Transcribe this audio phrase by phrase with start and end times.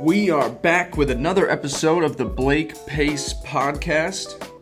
[0.00, 4.53] We are back with another episode of the Blake Pace podcast.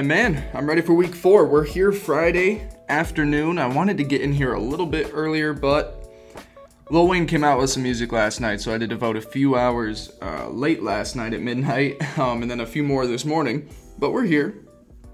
[0.00, 1.44] And man, I'm ready for week four.
[1.44, 3.58] We're here Friday afternoon.
[3.58, 6.10] I wanted to get in here a little bit earlier, but
[6.88, 9.20] Lil Wayne came out with some music last night, so I had to devote a
[9.20, 13.26] few hours uh, late last night at midnight, um, and then a few more this
[13.26, 13.68] morning.
[13.98, 14.64] But we're here.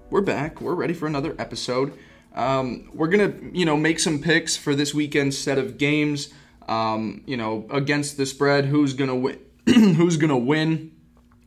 [0.09, 0.61] We're back.
[0.61, 1.91] We're ready for another episode.
[2.33, 6.33] Um, we're gonna, you know, make some picks for this weekend's set of games
[6.69, 9.39] um, you know, against the spread, who's gonna win?
[9.65, 10.93] who's gonna win?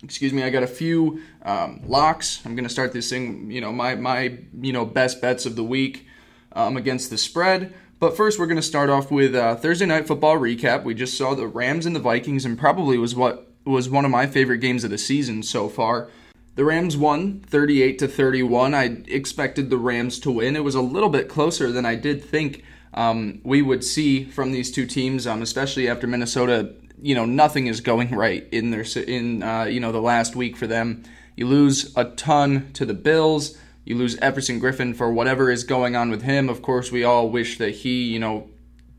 [0.03, 0.43] Excuse me.
[0.43, 2.41] I got a few um, locks.
[2.45, 3.51] I'm gonna start this thing.
[3.51, 6.07] You know, my my you know best bets of the week
[6.53, 7.75] um, against the spread.
[7.99, 10.85] But first, we're gonna start off with uh, Thursday night football recap.
[10.85, 14.11] We just saw the Rams and the Vikings, and probably was what was one of
[14.11, 16.09] my favorite games of the season so far.
[16.57, 18.75] The Rams won 38 to 31.
[18.75, 20.57] I expected the Rams to win.
[20.57, 24.51] It was a little bit closer than I did think um, we would see from
[24.53, 26.75] these two teams, um, especially after Minnesota.
[27.01, 30.57] You know, nothing is going right in their in uh, you know the last week
[30.57, 31.05] for them.
[31.37, 33.57] You lose a ton to the Bills.
[33.85, 36.49] You lose Everson Griffen for whatever is going on with him.
[36.49, 38.51] Of course, we all wish that he, you know,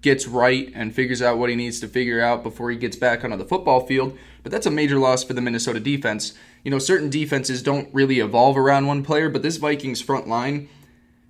[0.01, 3.23] gets right and figures out what he needs to figure out before he gets back
[3.23, 4.17] onto the football field.
[4.43, 6.33] But that's a major loss for the Minnesota defense.
[6.63, 10.67] You know, certain defenses don't really evolve around one player, but this Vikings front line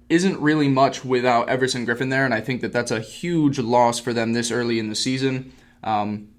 [0.09, 3.99] isn't really much without Everson Griffen there, and I think that that's a huge loss
[3.99, 5.53] for them this early in the season.
[5.83, 6.29] Um,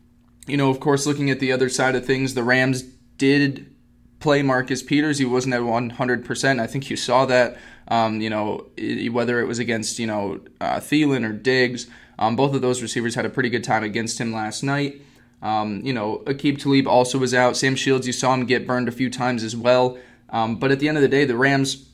[0.46, 3.74] you know, of course, looking at the other side of things, the Rams did
[4.18, 5.18] play Marcus Peters.
[5.18, 6.60] He wasn't at 100%.
[6.60, 7.56] I think you saw that,
[7.88, 8.66] um, you know,
[9.10, 11.86] whether it was against, you know, uh, Thielen or Diggs.
[12.18, 15.02] Um, both of those receivers had a pretty good time against him last night.
[15.42, 17.56] Um, you know, Aqib Talib also was out.
[17.56, 19.98] Sam Shields, you saw him get burned a few times as well.
[20.30, 21.88] Um, but at the end of the day, the Rams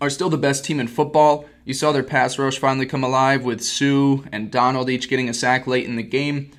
[0.00, 1.46] are still the best team in football.
[1.64, 5.34] You saw their pass rush finally come alive with Suh and Donald each getting a
[5.34, 6.50] sack late in the game.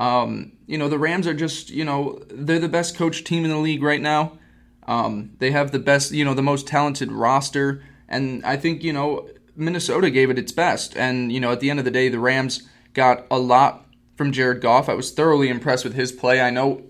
[0.00, 3.50] Um, you know, the Rams are just, you know, they're the best coached team in
[3.50, 4.38] the league right now.
[4.86, 7.84] Um, they have the best, you know, the most talented roster.
[8.08, 10.96] And I think, you know, Minnesota gave it its best.
[10.96, 14.32] And, you know, at the end of the day, the Rams got a lot from
[14.32, 14.88] Jared Goff.
[14.88, 16.40] I was thoroughly impressed with his play.
[16.40, 16.82] I know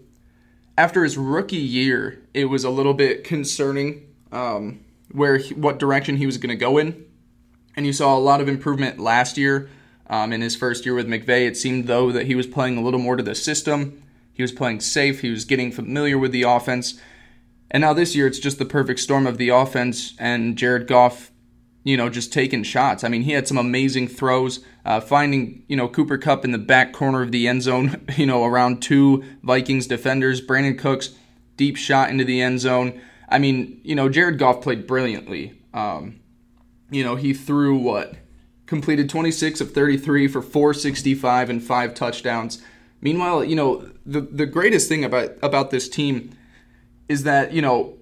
[0.78, 4.06] after his rookie year, it was a little bit concerning.
[4.32, 7.04] Um, where he, what direction he was going to go in.
[7.76, 9.68] And you saw a lot of improvement last year
[10.10, 11.46] um, in his first year with McVay.
[11.46, 14.02] It seemed though that he was playing a little more to the system.
[14.34, 15.20] He was playing safe.
[15.20, 17.00] He was getting familiar with the offense.
[17.70, 21.30] And now this year, it's just the perfect storm of the offense and Jared Goff,
[21.84, 23.04] you know, just taking shots.
[23.04, 26.58] I mean, he had some amazing throws, uh, finding, you know, Cooper Kupp in the
[26.58, 30.44] back corner of the end zone, you know, around two Vikings defenders.
[30.44, 31.10] Brandin Cooks,
[31.56, 33.00] deep shot into the end zone.
[33.28, 35.62] I mean, you know, Jared Goff played brilliantly.
[35.72, 36.18] Um,
[36.90, 38.16] you know, he threw what?
[38.70, 42.62] Completed 26 of 33 for 465 and five touchdowns.
[43.00, 46.30] Meanwhile, you know, the the greatest thing about about this team
[47.08, 47.98] is that, you know,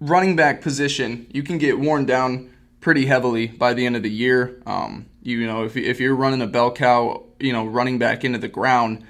[0.00, 2.50] running back position, you can get worn down
[2.80, 4.62] pretty heavily by the end of the year.
[4.64, 8.38] Um, you know, if, if you're running a bell cow, you know, running back into
[8.38, 9.04] the ground,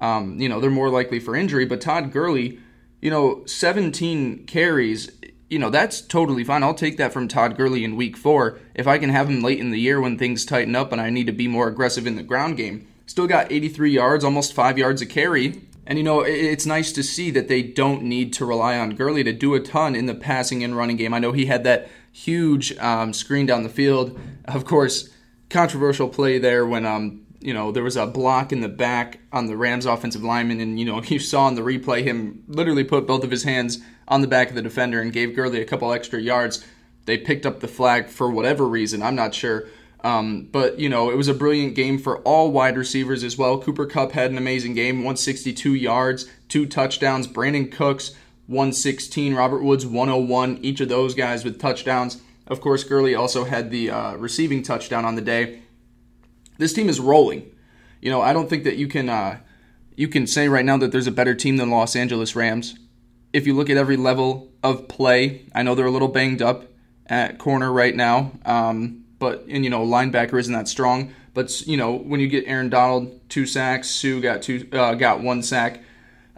[0.00, 1.66] um, you know, they're more likely for injury.
[1.66, 2.58] But Todd Gurley,
[3.00, 5.12] you know, 17 carries,
[5.48, 6.62] you know, that's totally fine.
[6.62, 8.58] I'll take that from Todd Gurley in week four.
[8.74, 11.10] If I can have him late in the year when things tighten up and I
[11.10, 12.86] need to be more aggressive in the ground game.
[13.06, 15.62] Still got 83 yards, almost five yards a carry.
[15.86, 19.24] And, you know, it's nice to see that they don't need to rely on Gurley
[19.24, 21.14] to do a ton in the passing and running game.
[21.14, 24.20] I know he had that huge um, screen down the field.
[24.44, 25.08] Of course,
[25.48, 29.46] controversial play there when um, you know, there was a block in the back on
[29.46, 33.06] the Rams offensive lineman, and you know, you saw in the replay him literally put
[33.06, 35.92] both of his hands on the back of the defender and gave Gurley a couple
[35.92, 36.64] extra yards.
[37.04, 39.68] They picked up the flag for whatever reason, I'm not sure.
[40.04, 43.60] Um, but you know, it was a brilliant game for all wide receivers as well.
[43.60, 47.26] Cooper Kupp had an amazing game, 162 yards, two touchdowns.
[47.26, 48.14] Brandin Cooks
[48.46, 50.58] 116, Robert Woods 101.
[50.62, 52.20] Each of those guys with touchdowns.
[52.46, 55.62] Of course, Gurley also had the uh, receiving touchdown on the day
[56.58, 57.50] this team is rolling.
[58.00, 59.38] You know, I don't think that you can uh,
[59.96, 62.78] you can say right now that there's a better team than Los Angeles Rams.
[63.32, 66.64] If you look at every level of play, I know they're a little banged up
[67.06, 71.12] at corner right now, um, but and you know linebacker isn't that strong.
[71.34, 75.20] But you know when you get Aaron Donald two sacks, Suh got two uh, got
[75.20, 75.80] one sack.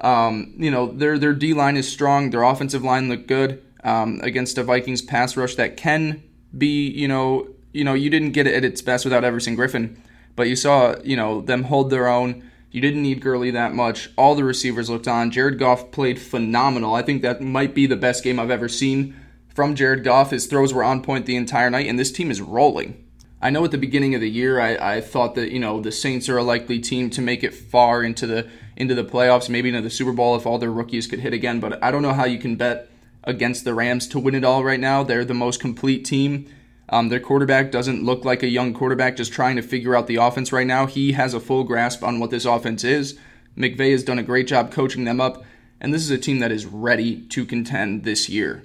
[0.01, 2.31] Um, you know their their D line is strong.
[2.31, 6.23] Their offensive line looked good um, against a Vikings pass rush that can
[6.57, 9.97] be, you know, you know, you didn't get it at its best without Everson Griffen,
[10.37, 12.49] but you saw, you know, them hold their own.
[12.71, 14.11] You didn't need Gurley that much.
[14.17, 15.31] All the receivers looked on.
[15.31, 16.95] Jared Goff played phenomenal.
[16.95, 19.17] I think that might be the best game I've ever seen
[19.55, 20.31] from Jared Goff.
[20.31, 23.05] His throws were on point the entire night, and this team is rolling.
[23.43, 25.93] I know at the beginning of the year, I, I thought that you know the
[25.93, 29.69] Saints are a likely team to make it far into the into the playoffs, maybe
[29.71, 31.59] into the Super Bowl if all their rookies could hit again.
[31.59, 32.91] But I don't know how you can bet
[33.25, 35.03] against the Rams to win it all right now.
[35.03, 36.47] They're the most complete team.
[36.91, 40.17] Um, their quarterback doesn't look like a young quarterback just trying to figure out the
[40.17, 40.87] offense right now.
[40.87, 43.19] He has a full grasp on what this offense is.
[43.57, 45.45] McVay has done a great job coaching them up,
[45.81, 48.65] and this is a team that is ready to contend this year.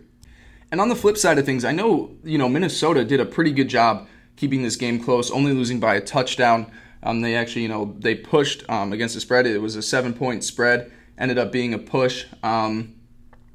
[0.71, 3.51] And on the flip side of things, I know you know Minnesota did a pretty
[3.51, 6.71] good job keeping this game close, only losing by a touchdown.
[7.03, 9.45] Um, they actually, you know, they pushed um, against the spread.
[9.45, 12.25] It was a seven-point spread, ended up being a push.
[12.41, 12.95] Um,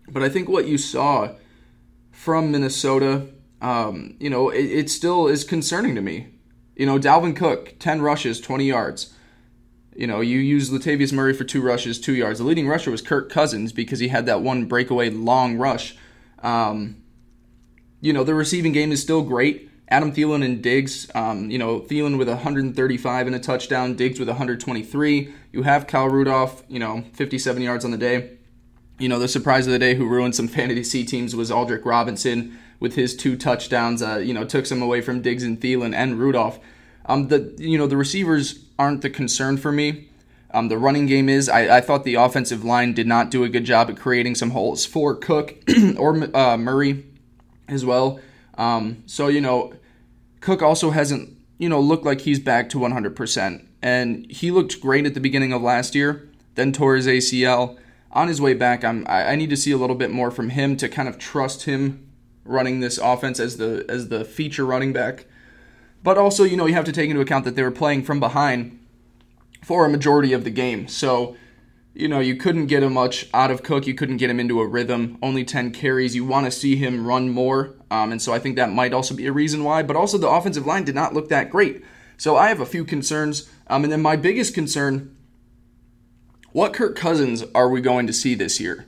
[0.08, 1.34] but I think what you saw
[2.12, 3.26] from Minnesota
[3.61, 6.29] um, you know, it, it still is concerning to me.
[6.77, 9.15] You know, Dalvin Cook, 10 rushes, 20 yards.
[9.95, 12.39] You know, you use Latavius Murray for two rushes, two yards.
[12.39, 15.97] The leading rusher was Kirk Cousins because he had that one breakaway long rush.
[16.43, 17.03] Um,
[18.01, 19.69] you know, the receiving game is still great.
[19.89, 24.29] Adam Thielen and Diggs, um, you know, Thielen with 135 and a touchdown, Diggs with
[24.29, 25.35] 123.
[25.53, 28.39] You have Kyle Rudolph, you know, 57 yards on the day.
[29.01, 31.85] You know, the surprise of the day who ruined some fantasy C teams was Aldrick
[31.85, 34.03] Robinson with his two touchdowns.
[34.03, 36.59] Uh, you know, took some away from Diggs and Thielen and Rudolph.
[37.06, 40.09] Um, the you know the receivers aren't the concern for me.
[40.53, 41.49] Um, the running game is.
[41.49, 44.50] I, I, thought the offensive line did not do a good job at creating some
[44.50, 45.56] holes for Cook
[45.97, 47.05] or uh, Murray
[47.69, 48.19] as well.
[48.59, 49.73] Um, so you know,
[50.41, 55.06] Cook also hasn't you know looked like he's back to 100%, and he looked great
[55.06, 56.29] at the beginning of last year.
[56.56, 57.79] Then tore his ACL.
[58.12, 60.50] On his way back, I'm I, I need to see a little bit more from
[60.50, 62.10] him to kind of trust him
[62.45, 65.27] running this offense as the as the feature running back.
[66.03, 68.21] But also, you know, you have to take into account that they were playing from
[68.21, 68.79] behind
[69.63, 70.89] for a majority of the game.
[70.89, 71.37] So,
[71.95, 73.87] you know, you couldn't get him much out of Cook.
[73.87, 75.19] You couldn't get him into a rhythm.
[75.23, 76.15] Only 10 carries.
[76.15, 77.75] You want to see him run more.
[77.91, 79.83] Um, and so I think that might also be a reason why.
[79.83, 81.85] But also, the offensive line did not look that great.
[82.17, 83.51] So I have a few concerns.
[83.67, 85.15] Um, and then my biggest concern
[86.53, 88.87] what Kirk Cousins are we going to see this year?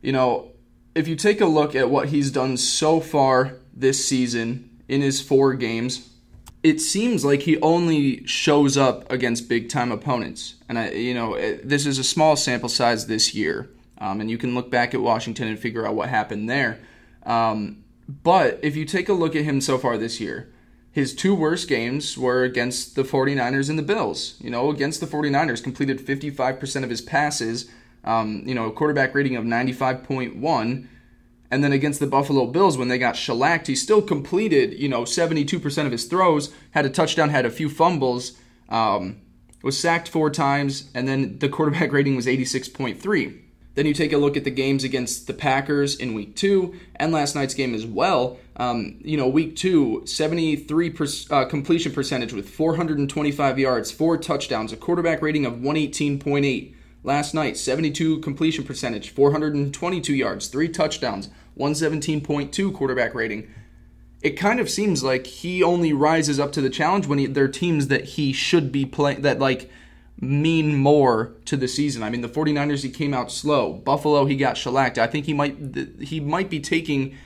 [0.00, 0.52] You know,
[0.96, 5.20] if you take a look at what he's done so far this season in his
[5.20, 6.08] four games,
[6.62, 10.54] it seems like he only shows up against big time opponents.
[10.70, 14.38] And I, you know, this is a small sample size this year, um, and you
[14.38, 16.80] can look back at Washington and figure out what happened there.
[17.24, 20.50] Um, but if you take a look at him so far this year,
[20.90, 24.36] his two worst games were against the 49ers and the Bills.
[24.40, 27.70] You know, against the 49ers, completed 55% of his passes
[28.06, 30.86] um, you know, a quarterback rating of 95.1.
[31.50, 35.02] And then against the Buffalo Bills, when they got shellacked, he still completed, you know,
[35.02, 38.36] 72% of his throws, had a touchdown, had a few fumbles,
[38.68, 39.20] um,
[39.62, 43.42] was sacked four times, and then the quarterback rating was 86.3.
[43.76, 47.12] Then you take a look at the games against the Packers in week two and
[47.12, 48.38] last night's game as well.
[48.56, 54.72] Um, you know, week two, 73 per, uh, completion percentage with 425 yards, four touchdowns,
[54.72, 56.75] a quarterback rating of 118.8.
[57.06, 63.48] Last night, 72 completion percentage, 422 yards, three touchdowns, 117.2 quarterback rating.
[64.22, 67.46] It kind of seems like he only rises up to the challenge when he, they're
[67.46, 69.70] teams that he should be playing, that like
[70.20, 72.02] mean more to the season.
[72.02, 73.74] I mean, the 49ers, he came out slow.
[73.74, 74.98] Buffalo, he got shellacked.
[74.98, 77.16] I think he might, he might be taking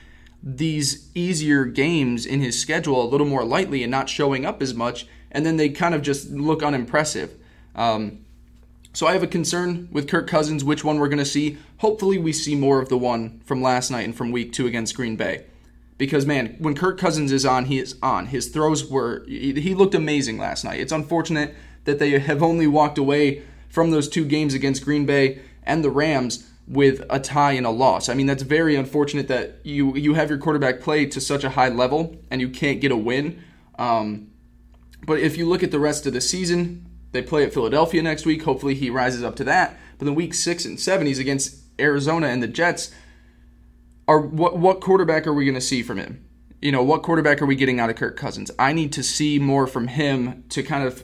[0.43, 4.75] these easier games in his schedule a little more lightly and not showing up as
[4.75, 7.35] much, and then they kind of just look unimpressive.
[7.73, 8.25] Um,
[8.93, 11.57] so I have a concern with Kirk Cousins, which one we're going to see.
[11.77, 14.95] Hopefully, we see more of the one from last night and from week two against
[14.95, 15.45] Green Bay.
[15.97, 18.27] Because, man, when Kirk Cousins is on, he is on.
[18.27, 20.79] His throws were, he looked amazing last night.
[20.79, 21.55] It's unfortunate
[21.85, 25.89] that they have only walked away from those two games against Green Bay and the
[25.89, 28.09] Rams with a tie and a loss.
[28.09, 31.51] I mean, that's very unfortunate that you you have your quarterback play to such a
[31.51, 33.43] high level and you can't get a win.
[33.77, 34.31] Um,
[35.05, 38.25] but if you look at the rest of the season, they play at Philadelphia next
[38.25, 38.43] week.
[38.43, 39.77] Hopefully, he rises up to that.
[39.97, 42.91] But then week six and seven, he's against Arizona and the Jets.
[44.07, 46.25] Are what what quarterback are we going to see from him?
[46.61, 48.51] You know, what quarterback are we getting out of Kirk Cousins?
[48.59, 51.03] I need to see more from him to kind of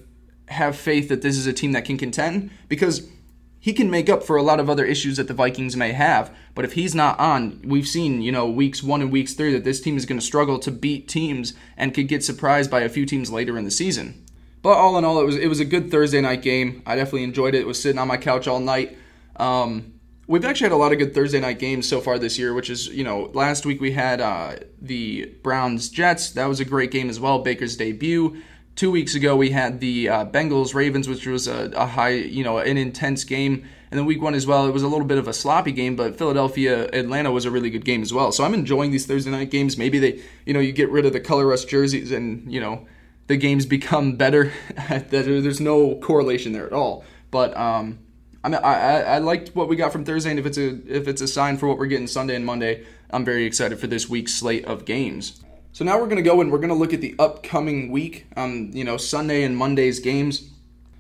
[0.50, 3.10] have faith that this is a team that can contend because
[3.60, 6.34] he can make up for a lot of other issues that the Vikings may have.
[6.56, 9.64] But if he's not on, we've seen, you know, weeks one and weeks three that
[9.64, 12.90] this team is going to struggle to beat teams and could get surprised by a
[12.90, 14.24] few teams later in the season.
[14.68, 16.82] But all in all, it was it was a good Thursday night game.
[16.86, 17.62] I definitely enjoyed it.
[17.62, 18.98] It was sitting on my couch all night,
[19.38, 19.94] um,
[20.28, 22.70] we've actually had a lot of good Thursday night games so far this year, which
[22.70, 26.32] is, you know, last week we had uh, the Browns Jets.
[26.32, 28.42] That was a great game as well, Baker's debut.
[28.76, 32.44] Two weeks ago we had the uh, Bengals Ravens, which was a, a, high, you
[32.44, 33.66] know, an intense game.
[33.90, 35.96] And then week one as well, it was a little bit of a sloppy game,
[35.96, 38.34] but Philadelphia Atlanta was a really good game as well.
[38.34, 39.78] So I'm enjoying these Thursday night games.
[39.78, 42.86] Maybe they, you know, you get rid of the color rush jerseys and, you know,
[43.28, 44.52] the games become better.
[45.10, 47.06] There's no correlation there at all.
[47.30, 48.00] But um,
[48.44, 51.08] I mean, I, I liked what we got from Thursday, and if it's a if
[51.08, 54.10] it's a sign for what we're getting Sunday and Monday, I'm very excited for this
[54.10, 55.44] week's slate of games.
[55.74, 58.84] So now we're gonna go and we're gonna look at the upcoming week, um, you
[58.84, 60.50] know, Sunday and Monday's games.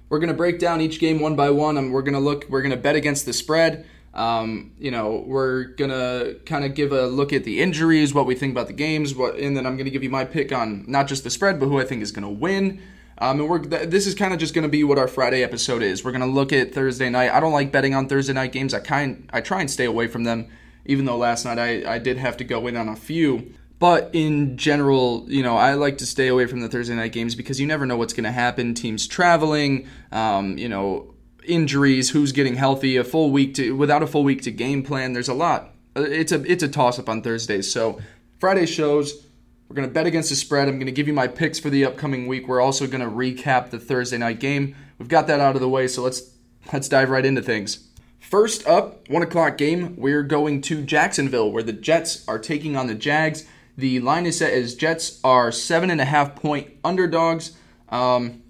[0.10, 2.46] We're gonna break down each game one by one, and we're gonna look.
[2.50, 3.86] We're gonna bet against the spread.
[4.18, 8.36] Um, you know, we're gonna kind of give a look at the injuries, what we
[8.36, 11.08] think about the games, what, and then I'm gonna give you my pick on not
[11.08, 12.82] just the spread, but who I think is gonna win.
[13.20, 16.04] Um, and we're this is kind of just to be what our Friday episode is.
[16.04, 17.32] We're to look at Thursday night.
[17.32, 18.74] I don't like betting on Thursday night games.
[18.74, 20.48] I kind I try and stay away from them.
[20.86, 23.54] Even though last night I, I did have to go in on a few.
[23.80, 27.36] But in general, you know, I like to stay away from the Thursday night games
[27.36, 28.74] because you never know what's going to happen.
[28.74, 31.14] Teams traveling, um, you know,
[31.48, 35.13] injuries, who's getting healthy, a full week to without a full week to game plan.
[35.13, 35.74] There's a lot.
[35.96, 37.72] Uh, it's a it's a toss up on Thursdays.
[37.72, 38.00] So
[38.39, 39.25] Friday shows
[39.68, 40.70] we're going to bet against the spread.
[40.70, 42.48] I'm going to give you my picks for the upcoming week.
[42.48, 44.75] We're also going to recap the Thursday night game.
[44.98, 46.32] We've got that out of the way, so let's
[46.72, 47.88] let's dive right into things.
[48.20, 49.96] First up, one o'clock game.
[49.98, 53.46] We're going to Jacksonville, where the Jets are taking on the Jags.
[53.77, 57.56] The line is set as Jets are seven and a half point underdogs.
[57.89, 58.42] Um,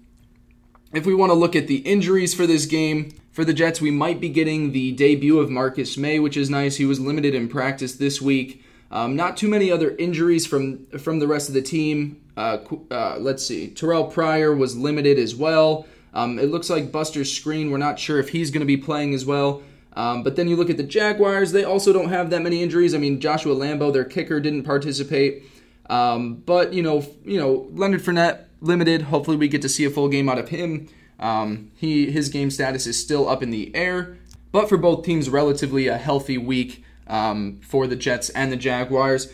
[0.92, 3.90] if we want to look at the injuries for this game, for the Jets, we
[3.90, 6.76] might be getting the debut of Marcus Maye, which is nice.
[6.76, 8.64] He was limited in practice this week.
[8.90, 12.22] Um, not too many other injuries from from the rest of the team.
[12.36, 12.58] Uh,
[12.90, 13.68] uh, let's see.
[13.68, 15.86] Terrelle Pryor was limited as well.
[16.14, 17.70] Um, it looks like Buster Skrine.
[17.70, 19.62] We're not sure if he's going to be playing as well.
[19.92, 21.52] Um, but then you look at the Jaguars.
[21.52, 22.94] They also don't have that many injuries.
[22.94, 25.44] I mean, Joshua Lambo, their kicker, didn't participate.
[25.90, 29.02] Um, but you know, you know, Leonard Fournette limited.
[29.02, 30.88] Hopefully, we get to see a full game out of him.
[31.18, 34.18] Um, he his game status is still up in the air.
[34.52, 39.32] But for both teams, relatively a healthy week um, for the Jets and the Jaguars.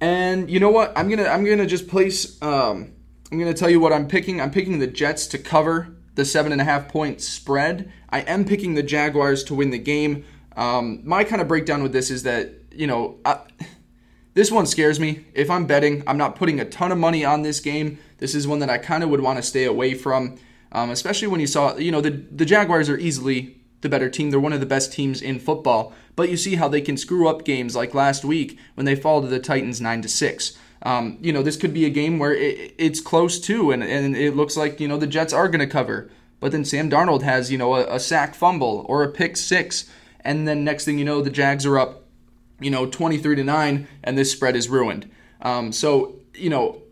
[0.00, 0.92] And you know what?
[0.96, 2.40] I'm gonna I'm gonna just place.
[2.42, 2.92] Um,
[3.30, 4.40] I'm gonna tell you what I'm picking.
[4.40, 7.92] I'm picking the Jets to cover the seven and a half point spread.
[8.10, 10.24] I am picking the Jaguars to win the game.
[10.56, 13.18] Um, my kind of breakdown with this is that you know.
[13.24, 13.40] I,
[14.38, 15.24] this one scares me.
[15.34, 17.98] If I'm betting, I'm not putting a ton of money on this game.
[18.18, 20.38] This is one that I kind of would want to stay away from,
[20.70, 24.30] um, especially when you saw, you know, the the Jaguars are easily the better team.
[24.30, 25.92] They're one of the best teams in football.
[26.14, 29.20] But you see how they can screw up games like last week when they fall
[29.22, 30.56] to the Titans nine to six.
[30.84, 34.16] Um, you know, this could be a game where it, it's close too, and, and
[34.16, 36.12] it looks like you know the Jets are going to cover.
[36.38, 39.90] But then Sam Darnold has you know a, a sack fumble or a pick six,
[40.20, 42.04] and then next thing you know, the Jags are up,
[42.60, 45.10] you know, twenty three to nine, and this spread is ruined.
[45.42, 46.82] Um, so you know,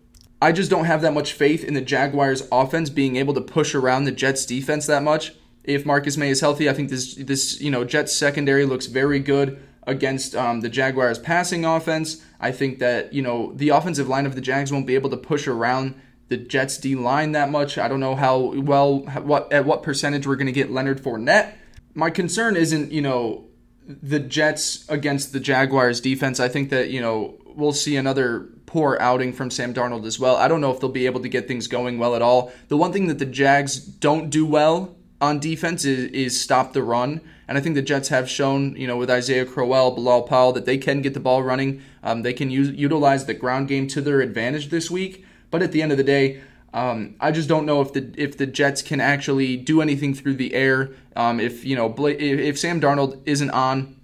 [0.40, 3.74] I just don't have that much faith in the Jaguars' offense being able to push
[3.74, 5.32] around the Jets' defense that much
[5.64, 6.68] if Marcus Maye is healthy.
[6.70, 11.18] I think this this you know Jets secondary looks very good against um, the Jaguars
[11.18, 12.22] passing offense.
[12.40, 15.16] I think that you know the offensive line of the Jags won't be able to
[15.16, 17.78] push around the Jets D line that much.
[17.78, 21.54] I don't know how well what at what percentage we're going to get Leonard Fournette.
[21.94, 23.45] My concern isn't you know
[23.86, 26.40] the Jets against the Jaguars defense.
[26.40, 30.36] I think that you know we'll see another poor outing from Sam Darnold as well.
[30.36, 32.52] I don't know if they'll be able to get things going well at all.
[32.68, 36.82] The one thing that the Jags don't do well on defense is, is stop the
[36.82, 37.20] run.
[37.48, 40.66] And I think the Jets have shown, you know, with Isaiah Crowell, Bilal Powell, that
[40.66, 41.80] they can get the ball running.
[42.02, 45.24] Um, they can use, utilize the ground game to their advantage this week.
[45.50, 46.42] But at the end of the day,
[46.76, 50.34] um, I just don't know if the if the Jets can actually do anything through
[50.34, 50.90] the air.
[51.16, 53.96] Um, if you know, if, if Sam Darnold isn't on,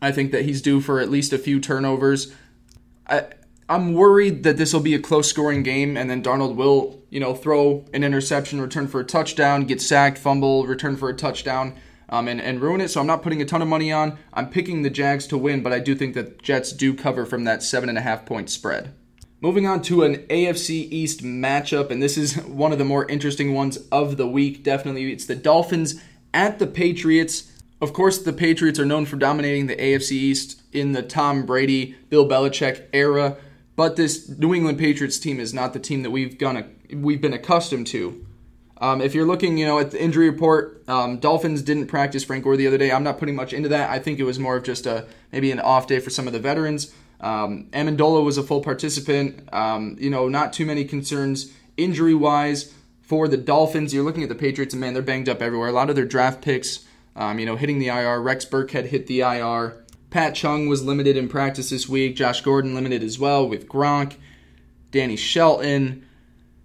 [0.00, 2.32] I think that he's due for at least a few turnovers.
[3.06, 3.26] I,
[3.68, 7.20] I'm worried that this will be a close scoring game, and then Darnold will, you
[7.20, 11.76] know, throw an interception, return for a touchdown, get sacked, fumble, return for a touchdown,
[12.08, 12.88] um, and, and ruin it.
[12.88, 14.16] So I'm not putting a ton of money on.
[14.32, 17.44] I'm picking the Jags to win, but I do think that Jets do cover from
[17.44, 18.94] that seven and a half point spread.
[19.42, 23.52] Moving on to an AFC East matchup, and this is one of the more interesting
[23.52, 24.62] ones of the week.
[24.62, 26.00] Definitely, it's the Dolphins
[26.32, 27.52] at the Patriots.
[27.78, 31.96] Of course, the Patriots are known for dominating the AFC East in the Tom Brady,
[32.08, 33.36] Bill Belichick era.
[33.76, 37.34] But this New England Patriots team is not the team that we've gonna we've been
[37.34, 38.24] accustomed to.
[38.78, 42.44] Um, if you're looking, you know, at the injury report, um, Dolphins didn't practice Frank
[42.44, 42.90] Gore the other day.
[42.90, 43.90] I'm not putting much into that.
[43.90, 46.32] I think it was more of just a maybe an off day for some of
[46.32, 46.94] the veterans.
[47.20, 49.48] Um, Amendola was a full participant.
[49.52, 53.94] Um, you know, not too many concerns injury wise for the Dolphins.
[53.94, 55.68] You're looking at the Patriots, and man, they're banged up everywhere.
[55.68, 58.20] A lot of their draft picks um, you know, hitting the IR.
[58.20, 59.82] Rex Burkhead hit the IR.
[60.10, 62.14] Pat Chung was limited in practice this week.
[62.14, 64.16] Josh Gordon limited as well with Gronk,
[64.90, 66.06] Danny Shelton.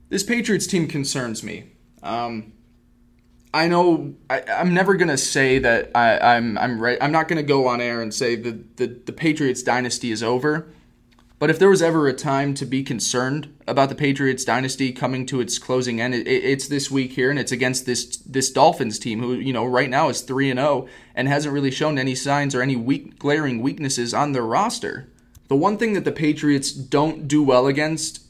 [0.10, 1.72] This Patriots team concerns me.
[2.04, 2.54] Um,
[3.54, 6.98] I know I, am never gonna say that I, am I'm, I'm right.
[7.02, 10.68] I'm not gonna go on air and say that the, the Patriots dynasty is over.
[11.42, 15.26] But if there was ever a time to be concerned about the Patriots dynasty coming
[15.26, 19.00] to its closing end, it, it's this week here, and it's against this this Dolphins
[19.00, 21.98] team, who you know right now is three and zero oh and hasn't really shown
[21.98, 25.10] any signs or any weak glaring weaknesses on their roster.
[25.50, 28.24] The one thing that the Patriots don't do well against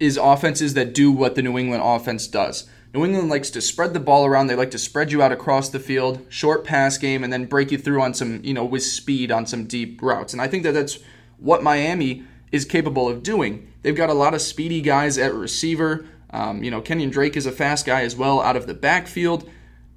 [0.00, 2.68] is offenses that do what the New England offense does.
[2.94, 4.46] New England likes to spread the ball around.
[4.46, 7.70] They like to spread you out across the field, short pass game, and then break
[7.70, 10.32] you through on some, you know, with speed on some deep routes.
[10.32, 10.98] And I think that that's
[11.36, 13.70] what Miami is capable of doing.
[13.82, 16.06] They've got a lot of speedy guys at receiver.
[16.30, 19.48] Um, you know, Kenyan Drake is a fast guy as well out of the backfield.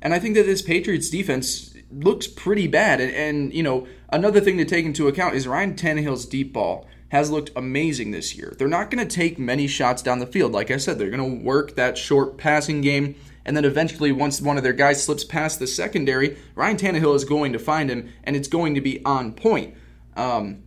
[0.02, 3.00] And I think that this Patriots defense looks pretty bad.
[3.00, 6.88] And, and, you know, another thing to take into account is Ryan Tannehill's deep ball
[7.12, 8.56] has looked amazing this year.
[8.58, 10.54] They're not going to take many shots down the field.
[10.54, 13.16] Like I said, they're going to work that short passing game.
[13.44, 17.26] And then eventually, once one of their guys slips past the secondary, Ryan Tannehill is
[17.26, 19.76] going to find him, and it's going to be on point.
[20.16, 20.64] Um,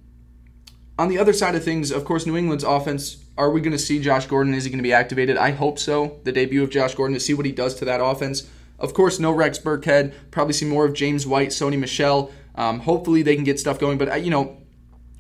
[0.99, 3.25] on the other side of things, of course, New England's offense.
[3.39, 4.53] Are we going to see Josh Gordon?
[4.53, 5.39] Is he going to be activated?
[5.39, 6.21] I hope so.
[6.25, 8.51] The debut of Josh Gordon to see what he does to that offense.
[8.79, 10.13] Of course, no Rex Burkhead.
[10.31, 12.31] Probably see more of James White, Sony Michel.
[12.55, 13.97] Um, hopefully, they can get stuff going.
[13.97, 14.59] But uh, you know,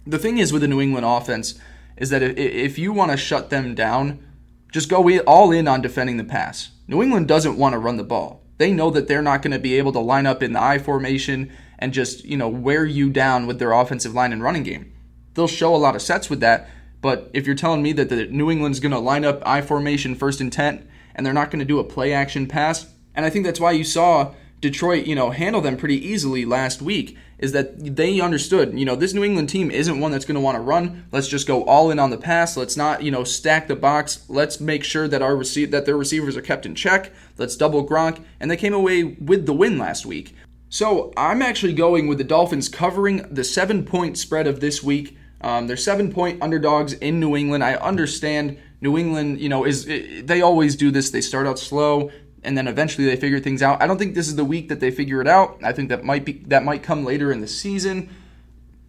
[0.06, 1.58] the thing is with the New England offense
[1.96, 4.25] is that if, if you want to shut them down,
[4.73, 6.70] just go all in on defending the pass.
[6.88, 8.42] New England doesn't want to run the ball.
[8.58, 10.78] They know that they're not going to be able to line up in the I
[10.78, 14.94] formation and just you know wear you down with their offensive line and running game
[15.34, 16.68] they'll show a lot of sets with that.
[17.00, 20.14] But if you're telling me that the New England's going to line up I formation
[20.14, 23.44] first intent and they're not going to do a play action pass, and I think
[23.44, 24.32] that's why you saw
[24.64, 28.97] Detroit, you know, handle them pretty easily last week is that they understood, you know,
[28.97, 31.04] this New England team isn't one that's going to want to run.
[31.12, 32.56] Let's just go all in on the pass.
[32.56, 34.25] Let's not, you know, stack the box.
[34.26, 37.12] Let's make sure that our receive that their receivers are kept in check.
[37.37, 40.34] Let's double Gronk, and they came away with the win last week.
[40.71, 45.19] So I'm actually going with the Dolphins covering the seven point spread of this week.
[45.43, 47.62] Um, they're seven point underdogs in New England.
[47.62, 51.10] I understand New England, you know, is they always do this.
[51.10, 52.10] They start out slow
[52.45, 53.83] and then eventually they figure things out.
[53.83, 55.59] I don't think this is the week that they figure it out.
[55.63, 58.11] I think that might be that might come later in the season.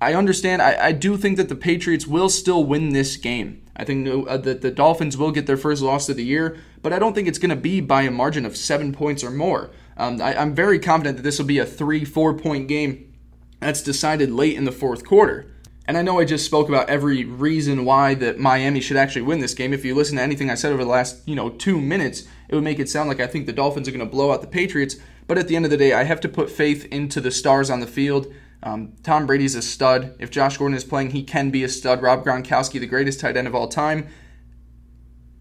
[0.01, 0.61] I understand.
[0.61, 3.61] I, I do think that the Patriots will still win this game.
[3.75, 6.93] I think uh, that the Dolphins will get their first loss of the year, but
[6.93, 9.71] I don't think it's going to be by a margin of seven points or more.
[9.97, 13.13] Um, I, I'm very confident that this will be a three, four point game
[13.59, 15.51] that's decided late in the fourth quarter.
[15.87, 19.39] And I know I just spoke about every reason why that Miami should actually win
[19.39, 19.71] this game.
[19.71, 22.55] If you listen to anything I said over the last, you know, two minutes, it
[22.55, 24.47] would make it sound like I think the Dolphins are going to blow out the
[24.47, 24.95] Patriots.
[25.27, 27.69] But at the end of the day, I have to put faith into the stars
[27.69, 28.33] on the field.
[28.63, 30.15] Um, Tom Brady's a stud.
[30.17, 32.01] If Josh Gordon is playing, he can be a stud.
[32.01, 34.07] Rob Gronkowski, the greatest tight end of all time.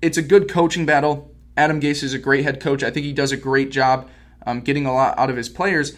[0.02, 1.34] It's a good coaching battle.
[1.56, 2.82] Adam Gase is a great head coach.
[2.82, 4.10] I think he does a great job
[4.46, 5.96] um, getting a lot out of his players.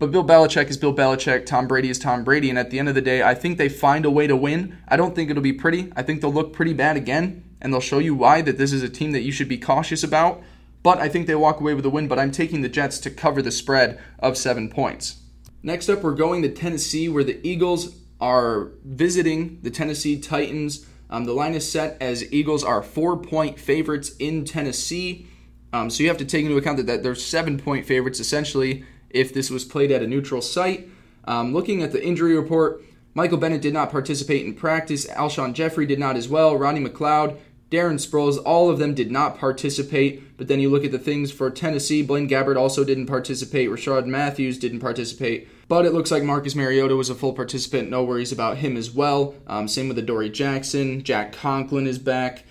[0.00, 1.44] But Bill Belichick is Bill Belichick.
[1.44, 2.48] Tom Brady is Tom Brady.
[2.48, 4.78] And at the end of the day, I think they find a way to win.
[4.88, 5.92] I don't think it'll be pretty.
[5.94, 7.44] I think they'll look pretty bad again.
[7.60, 10.02] And they'll show you why that this is a team that you should be cautious
[10.02, 10.42] about.
[10.82, 12.08] But I think they walk away with a win.
[12.08, 15.20] But I'm taking the Jets to cover the spread of seven points.
[15.62, 20.86] Next up, we're going to Tennessee, where the Eagles are visiting the Tennessee Titans.
[21.10, 25.26] Um, the line is set as Eagles are four point favorites in Tennessee.
[25.74, 28.86] Um, so you have to take into account that, that they're seven point favorites essentially
[29.10, 30.88] if this was played at a neutral site.
[31.24, 32.82] Um, looking at the injury report,
[33.14, 35.06] Michael Bennett did not participate in practice.
[35.06, 36.56] Alshon Jeffery did not as well.
[36.56, 37.38] Ronnie McLeod,
[37.70, 40.36] Darren Sproles, all of them did not participate.
[40.36, 42.02] But then you look at the things for Tennessee.
[42.02, 43.68] Blaine Gabbert also didn't participate.
[43.68, 45.48] Rishard Matthews didn't participate.
[45.68, 47.90] But it looks like Marcus Mariota was a full participant.
[47.90, 49.34] No worries about him as well.
[49.46, 51.02] Um, same with Adoree' Jackson.
[51.04, 52.44] Jack Conklin is back.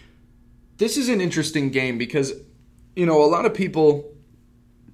[0.78, 2.34] This is an interesting game because,
[2.96, 4.10] you know, a lot of people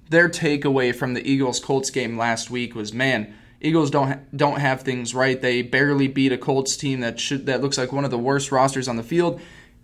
[0.08, 4.60] their takeaway from the Eagles Colts game last week was man, Eagles don't ha- don't
[4.60, 5.40] have things right.
[5.40, 8.52] They barely beat a Colts team that should that looks like one of the worst
[8.52, 9.40] rosters on the field.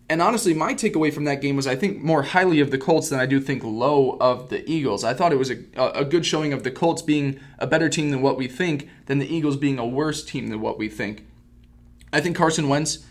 [0.08, 3.08] And honestly, my takeaway from that game was I think more highly of the Colts
[3.08, 5.04] than I do think low of the Eagles.
[5.04, 8.10] I thought it was a, a good showing of the Colts being a better team
[8.10, 11.26] than what we think, than the Eagles being a worse team than what we think.
[12.12, 13.06] I think Carson Wentz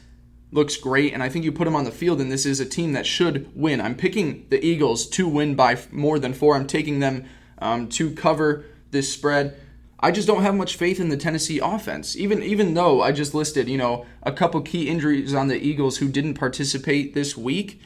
[0.51, 2.65] looks great, and I think you put him on the field, and this is a
[2.65, 3.79] team that should win.
[3.79, 6.55] I'm picking the Eagles to win by more than four.
[6.55, 7.25] I'm taking them
[7.59, 9.57] um, to cover this spread.
[9.99, 12.15] I just don't have much faith in the Tennessee offense.
[12.15, 15.97] Even even though I just listed, you know, a couple key injuries on the Eagles
[15.97, 17.79] who didn't participate this week,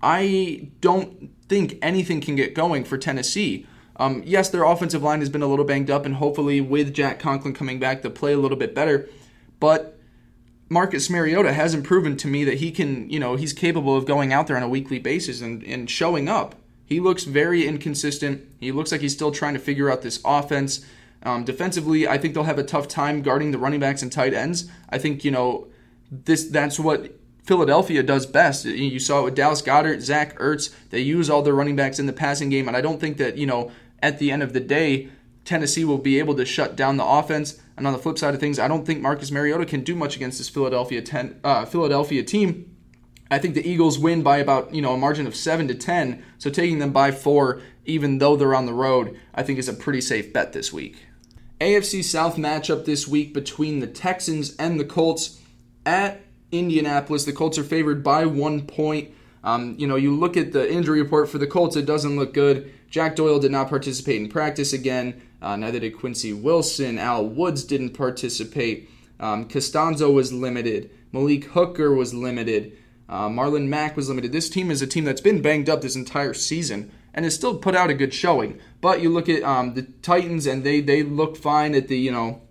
[0.00, 3.66] I don't think anything can get going for Tennessee.
[3.96, 7.18] Um, yes, their offensive line has been a little banged up, and hopefully with Jack
[7.18, 9.08] Conklin coming back, they'll play a little bit better.
[9.60, 9.91] But
[10.72, 14.32] Marcus Mariota hasn't proven to me that he can, you know, he's capable of going
[14.32, 16.54] out there on a weekly basis and, and showing up.
[16.86, 18.48] He looks very inconsistent.
[18.58, 20.84] He looks like he's still trying to figure out this offense.
[21.24, 24.32] Um, defensively, I think they'll have a tough time guarding the running backs and tight
[24.32, 24.70] ends.
[24.88, 25.68] I think, you know,
[26.10, 27.12] this that's what
[27.44, 28.64] Philadelphia does best.
[28.64, 30.74] You saw it with Dallas Goedert, Zach Ertz.
[30.88, 33.36] They use all their running backs in the passing game, and I don't think that,
[33.36, 33.70] you know,
[34.02, 35.10] at the end of the day,
[35.44, 37.60] Tennessee will be able to shut down the offense.
[37.76, 40.16] And on the flip side of things, I don't think Marcus Mariota can do much
[40.16, 42.76] against this Philadelphia ten, uh, Philadelphia team.
[43.30, 46.22] I think the Eagles win by about you know a margin of seven to ten.
[46.38, 49.74] So taking them by four, even though they're on the road, I think is a
[49.74, 50.96] pretty safe bet this week.
[51.60, 55.40] AFC South matchup this week between the Texans and the Colts
[55.86, 57.24] at Indianapolis.
[57.24, 59.12] The Colts are favored by one point.
[59.44, 62.34] Um, you know, you look at the injury report for the Colts, it doesn't look
[62.34, 62.72] good.
[62.90, 65.22] Jack Doyle did not participate in practice again.
[65.42, 66.98] Uh, neither did Quincy Wilson.
[66.98, 68.88] Al Woods didn't participate.
[69.18, 70.90] Um, Castonzo was limited.
[71.10, 72.78] Malik Hooker was limited.
[73.08, 74.32] Uh, Marlon Mack was limited.
[74.32, 77.58] This team is a team that's been banged up this entire season and has still
[77.58, 78.58] put out a good showing.
[78.80, 82.12] But you look at um, the Titans and they they look fine at the you
[82.12, 82.42] know.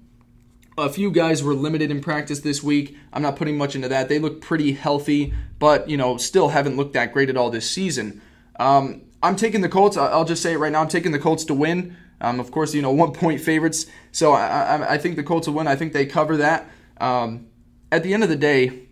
[0.77, 2.97] A few guys were limited in practice this week.
[3.11, 4.07] I'm not putting much into that.
[4.07, 7.69] They look pretty healthy, but you know still haven't looked that great at all this
[7.69, 8.21] season.
[8.59, 9.97] Um, I'm taking the Colts.
[9.97, 10.81] I'll just say it right now.
[10.81, 11.95] I'm taking the Colts to win.
[12.21, 13.87] Um, of course, you know, one point favorites.
[14.11, 15.67] So I, I, I, think the Colts will win.
[15.67, 16.69] I think they cover that.
[16.99, 17.47] Um,
[17.91, 18.87] at the end of the day,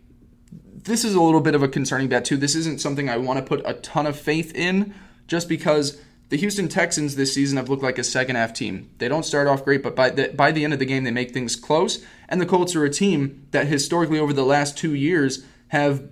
[0.83, 2.37] this is a little bit of a concerning bet, too.
[2.37, 4.93] This isn't something I want to put a ton of faith in
[5.27, 8.89] just because the Houston Texans this season have looked like a second half team.
[8.97, 11.11] They don't start off great, but by the, by the end of the game, they
[11.11, 12.03] make things close.
[12.27, 16.07] And the Colts are a team that historically, over the last two years, have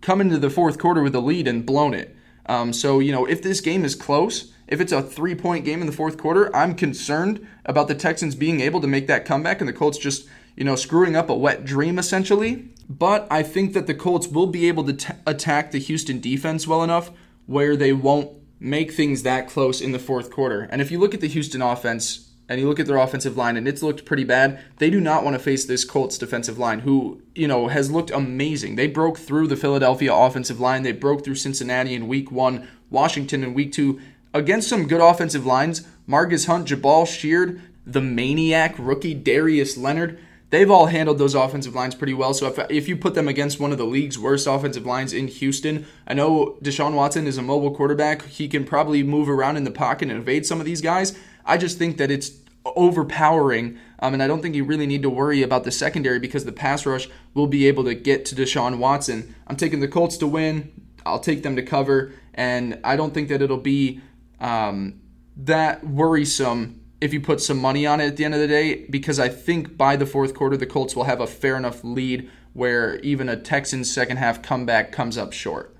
[0.00, 2.16] come into the fourth quarter with a lead and blown it.
[2.46, 5.80] Um, so, you know, if this game is close, if it's a three point game
[5.80, 9.60] in the fourth quarter, I'm concerned about the Texans being able to make that comeback
[9.60, 12.68] and the Colts just, you know, screwing up a wet dream essentially.
[12.88, 16.66] But I think that the Colts will be able to t- attack the Houston defense
[16.66, 17.10] well enough
[17.46, 20.62] where they won't make things that close in the fourth quarter.
[20.70, 23.56] And if you look at the Houston offense, and you look at their offensive line
[23.56, 26.80] and it's looked pretty bad, they do not want to face this Colts defensive line
[26.80, 28.76] who, you know, has looked amazing.
[28.76, 33.44] They broke through the Philadelphia offensive line, they broke through Cincinnati in week 1, Washington
[33.44, 34.00] in week 2
[34.32, 40.18] against some good offensive lines, Margus Hunt, Jabaal Sheard, the maniac rookie Darius Leonard,
[40.50, 42.34] they've all handled those offensive lines pretty well.
[42.34, 45.28] So if, if you put them against one of the league's worst offensive lines in
[45.28, 48.26] Houston, I know Deshaun Watson is a mobile quarterback.
[48.26, 51.18] He can probably move around in the pocket and evade some of these guys.
[51.44, 52.32] I just think that it's
[52.64, 53.78] overpowering.
[54.00, 56.52] Um, and I don't think you really need to worry about the secondary because the
[56.52, 59.34] pass rush will be able to get to Deshaun Watson.
[59.46, 60.72] I'm taking the Colts to win.
[61.06, 62.12] I'll take them to cover.
[62.34, 64.00] And I don't think that it'll be
[64.40, 65.00] um,
[65.36, 68.86] that worrisome if you put some money on it at the end of the day,
[68.90, 72.30] because I think by the fourth quarter, the Colts will have a fair enough lead
[72.54, 75.76] where even a Texans second half comeback comes up short.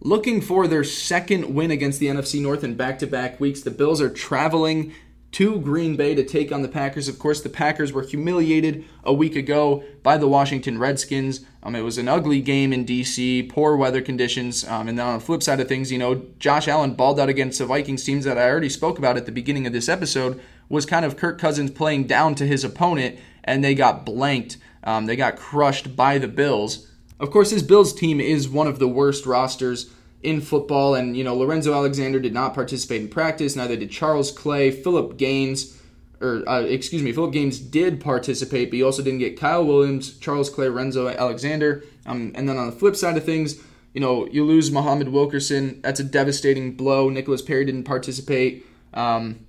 [0.00, 3.70] Looking for their second win against the NFC North in back to back weeks, the
[3.70, 4.94] Bills are traveling
[5.32, 7.08] to Green Bay to take on the Packers.
[7.08, 11.44] Of course, the Packers were humiliated a week ago by the Washington Redskins.
[11.62, 14.64] Um, it was an ugly game in D.C., poor weather conditions.
[14.64, 17.30] Um, and then on the flip side of things, you know, Josh Allen balled out
[17.30, 20.40] against the Vikings teams that I already spoke about at the beginning of this episode,
[20.68, 24.58] was kind of Kirk Cousins playing down to his opponent, and they got blanked.
[24.84, 26.88] Um, they got crushed by the Bills.
[27.18, 29.90] Of course, this Bills team is one of the worst rosters
[30.22, 30.94] in football.
[30.94, 35.16] And, you know, Lorenzo Alexander did not participate in practice, neither did Charles Clay, Philip
[35.16, 35.78] Gaines,
[36.20, 40.16] or, uh, excuse me, Philip Gaines did participate, but he also didn't get Kyle Williams,
[40.18, 41.84] Charles Clay, Lorenzo Alexander.
[42.06, 43.60] Um, and then on the flip side of things,
[43.92, 45.80] you know, you lose Muhammad Wilkerson.
[45.82, 47.08] That's a devastating blow.
[47.10, 48.64] Nicholas Perry didn't participate.
[48.94, 49.46] Um,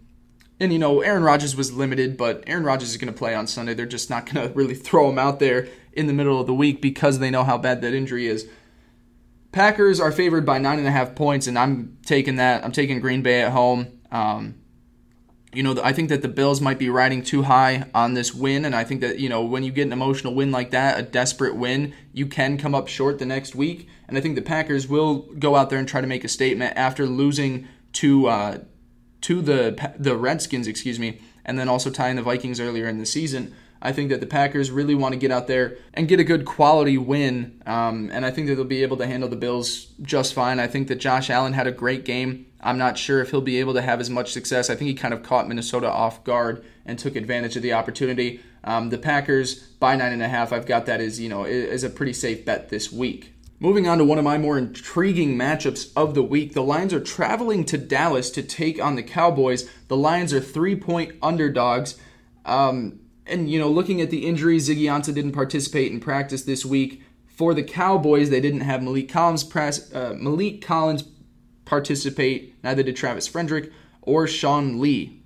[0.60, 3.48] and, you know, Aaron Rodgers was limited, but Aaron Rodgers is going to play on
[3.48, 3.74] Sunday.
[3.74, 6.54] They're just not going to really throw him out there in the middle of the
[6.54, 8.48] week because they know how bad that injury is.
[9.54, 12.66] Packers are favored by nine and a half points, and I'm taking that.
[12.66, 14.00] I'm taking Green Bay at home.
[14.12, 14.56] Um,
[15.54, 18.66] you know, I think that the Bills might be riding too high on this win,
[18.66, 21.04] and I think that you know when you get an emotional win like that, a
[21.04, 23.88] desperate win, you can come up short the next week.
[24.08, 26.76] And I think the Packers will go out there and try to make a statement
[26.76, 28.58] after losing to uh,
[29.22, 33.06] to the the Redskins, excuse me, and then also tying the Vikings earlier in the
[33.06, 33.54] season.
[33.86, 36.46] I think that the Packers really want to get out there and get a good
[36.46, 40.34] quality win, um, and I think that they'll be able to handle the Bills just
[40.34, 40.58] fine.
[40.58, 42.46] I think that Josh Allen had a great game.
[42.62, 44.70] I'm not sure if he'll be able to have as much success.
[44.70, 48.40] I think he kind of caught Minnesota off guard and took advantage of the opportunity.
[48.64, 51.84] Um, the Packers by nine and a half, I've got that as you know is
[51.84, 53.34] a pretty safe bet this week.
[53.60, 56.54] Moving on to one of my more intriguing matchups of the week.
[56.54, 59.70] The Lions are traveling to Dallas to take on the Cowboys.
[59.90, 61.98] The Lions are three point underdogs.
[62.46, 66.66] Um, and, you know, looking at the injuries, Ziggy Ansah didn't participate in practice this
[66.66, 67.04] week.
[67.26, 71.04] For the Cowboys, they didn't have Malik Collins, press, uh, Maliek Collins
[71.66, 75.24] participate, neither did Travis Frederick or Sean Lee.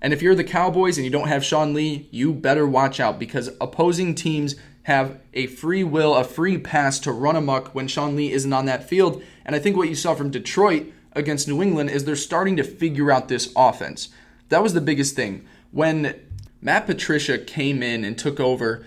[0.00, 3.18] And if you're the Cowboys and you don't have Sean Lee, you better watch out
[3.18, 8.14] because opposing teams have a free will, a free pass to run amok when Sean
[8.14, 9.22] Lee isn't on that field.
[9.44, 12.62] And I think what you saw from Detroit against New England is they're starting to
[12.64, 14.10] figure out this offense.
[14.50, 15.46] That was the biggest thing.
[15.72, 16.14] When
[16.60, 18.84] Matt Patricia came in and took over,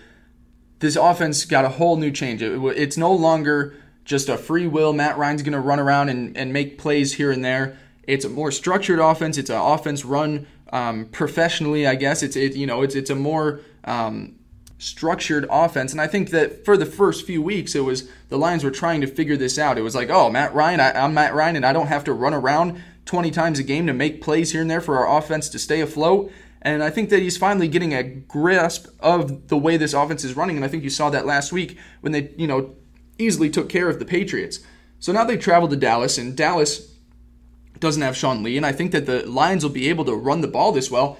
[0.79, 2.41] this offense got a whole new change.
[2.41, 4.93] It, it's no longer just a free will.
[4.93, 7.77] Matt Ryan's going to run around and, and make plays here and there.
[8.03, 9.38] It's a more structured offense.
[9.38, 12.23] It's an offense run um, professionally, I guess.
[12.23, 14.36] It's it, you know it's it's a more um,
[14.79, 15.91] structured offense.
[15.91, 19.01] And I think that for the first few weeks, it was the Lions were trying
[19.01, 19.77] to figure this out.
[19.77, 22.13] It was like, oh, Matt Ryan, I, am Matt Ryan, and I don't have to
[22.13, 25.49] run around 20 times a game to make plays here and there for our offense
[25.49, 26.31] to stay afloat.
[26.62, 30.36] And I think that he's finally getting a grasp of the way this offense is
[30.36, 30.56] running.
[30.56, 32.76] And I think you saw that last week when they, you know,
[33.17, 34.60] easily took care of the Patriots.
[35.00, 36.93] So now they travel to Dallas, and Dallas
[37.80, 38.58] doesn't have Sean Lee.
[38.58, 41.17] And I think that the Lions will be able to run the ball this well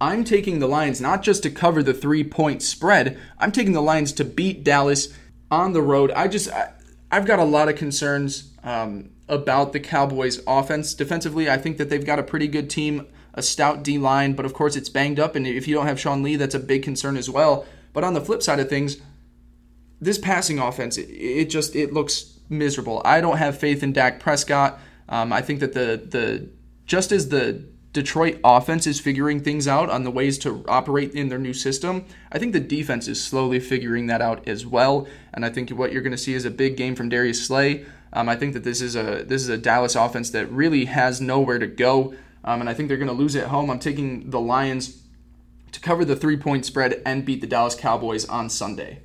[0.00, 3.82] I'm taking the Lions not just to cover the three point spread, I'm taking the
[3.82, 5.08] Lions to beat Dallas
[5.50, 6.10] on the road.
[6.12, 6.72] I just, I,
[7.10, 10.94] have got a lot of concerns um, about the Cowboys' offense.
[10.94, 14.46] Defensively, I think that they've got a pretty good team, a stout D line, but
[14.46, 15.36] of course it's banged up.
[15.36, 17.66] And if you don't have Sean Lee, that's a big concern as well.
[17.92, 18.98] But on the flip side of things,
[20.00, 23.02] this passing offense, it, it just it looks miserable.
[23.04, 24.78] I don't have faith in Dak Prescott.
[25.08, 26.48] Um, I think that the the
[26.86, 31.28] just as the Detroit offense is figuring things out on the ways to operate in
[31.28, 32.04] their new system.
[32.32, 35.92] I think the defense is slowly figuring that out as well, and I think what
[35.92, 37.86] you're going to see is a big game from Darius Slay.
[38.12, 41.20] Um, I think that this is a this is a Dallas offense that really has
[41.20, 43.70] nowhere to go, um, and I think they're going to lose at home.
[43.70, 45.02] I'm taking the Lions
[45.72, 49.00] to cover the three point spread and beat the Dallas Cowboys on Sunday.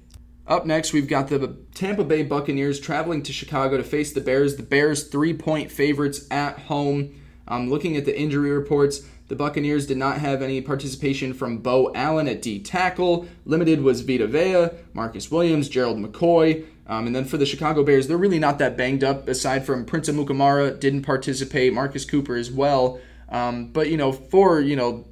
[0.46, 4.56] Up next, we've got the Tampa Bay Buccaneers traveling to Chicago to face the Bears.
[4.56, 7.16] The Bears three point favorites at home.
[7.48, 11.92] Um, looking at the injury reports, the Buccaneers did not have any participation from Beau
[11.96, 13.28] Allen at D tackle.
[13.46, 16.66] Limited was Vita Vea, Marcus Williams, Gerald McCoy.
[16.88, 19.86] Um, and then for the Chicago Bears, they're really not that banged up aside from
[19.86, 23.00] Prince Amukamara didn't participate, Marcus Cooper as well.
[23.30, 25.06] Um, but, you know, for, you know,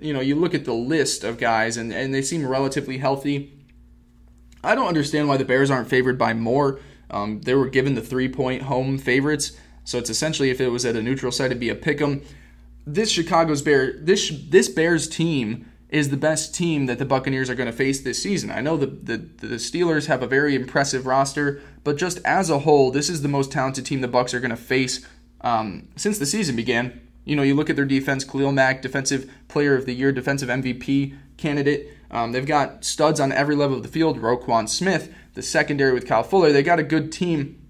[0.00, 3.52] you know, you look at the list of guys and, and they seem relatively healthy.
[4.62, 6.80] I don't understand why the Bears aren't favored by more.
[7.10, 9.52] Um, they were given the three point home favorites.
[9.84, 12.22] So it's essentially if it was at a neutral site, it'd be a pick 'em.
[12.86, 17.54] This Chicago's Bear, this this Bears team is the best team that the Buccaneers are
[17.54, 18.50] going to face this season.
[18.50, 22.60] I know the, the the Steelers have a very impressive roster, but just as a
[22.60, 25.06] whole, this is the most talented team the Bucks are going to face
[25.40, 27.00] um, since the season began.
[27.28, 30.48] You know, you look at their defense, Khalil Mack, defensive player of the year, defensive
[30.48, 31.88] MVP candidate.
[32.10, 34.18] Um, they've got studs on every level of the field.
[34.18, 36.52] Roquan Smith, the secondary with Kyle Fuller.
[36.52, 37.60] They got a good team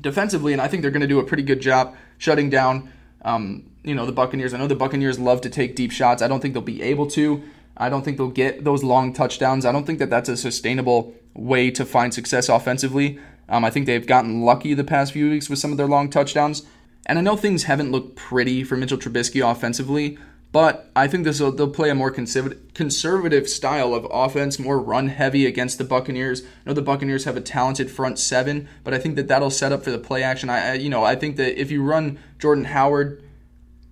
[0.00, 2.92] defensively, and I think they're going to do a pretty good job shutting down.
[3.22, 4.52] Um, you know the Buccaneers.
[4.52, 6.20] I know the Buccaneers love to take deep shots.
[6.20, 7.42] I don't think they'll be able to.
[7.78, 9.64] I don't think they'll get those long touchdowns.
[9.64, 13.18] I don't think that that's a sustainable way to find success offensively.
[13.48, 16.10] Um, I think they've gotten lucky the past few weeks with some of their long
[16.10, 16.66] touchdowns.
[17.06, 20.18] And I know things haven't looked pretty for Mitchell Trubisky offensively,
[20.52, 25.08] but I think this will, they'll play a more conservative style of offense, more run
[25.08, 26.42] heavy against the Buccaneers.
[26.42, 29.72] I know the Buccaneers have a talented front seven, but I think that that'll set
[29.72, 30.50] up for the play action.
[30.50, 33.22] I, you know, I think that if you run Jordan Howard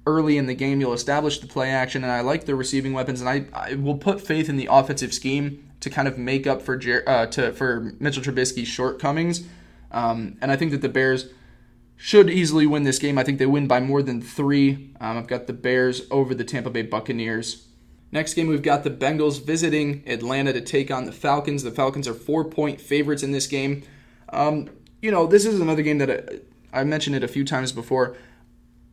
[0.06, 3.20] early in the game, you'll establish the play action, and I like the receiving weapons,
[3.20, 6.62] and I, I will put faith in the offensive scheme to kind of make up
[6.62, 9.44] for uh, to for Mitchell Trubisky's shortcomings.
[9.90, 11.26] Um, and I think that the Bears
[11.96, 13.18] should easily win this game.
[13.18, 14.94] I think they win by more than three.
[15.00, 17.68] Um, I've got the Bears over the Tampa Bay Buccaneers.
[18.12, 21.62] Next game, we've got the Bengals visiting Atlanta to take on the Falcons.
[21.62, 23.82] The Falcons are four point favorites in this game.
[24.28, 24.70] Um,
[25.02, 28.16] you know, this is another game that I, I mentioned it a few times before.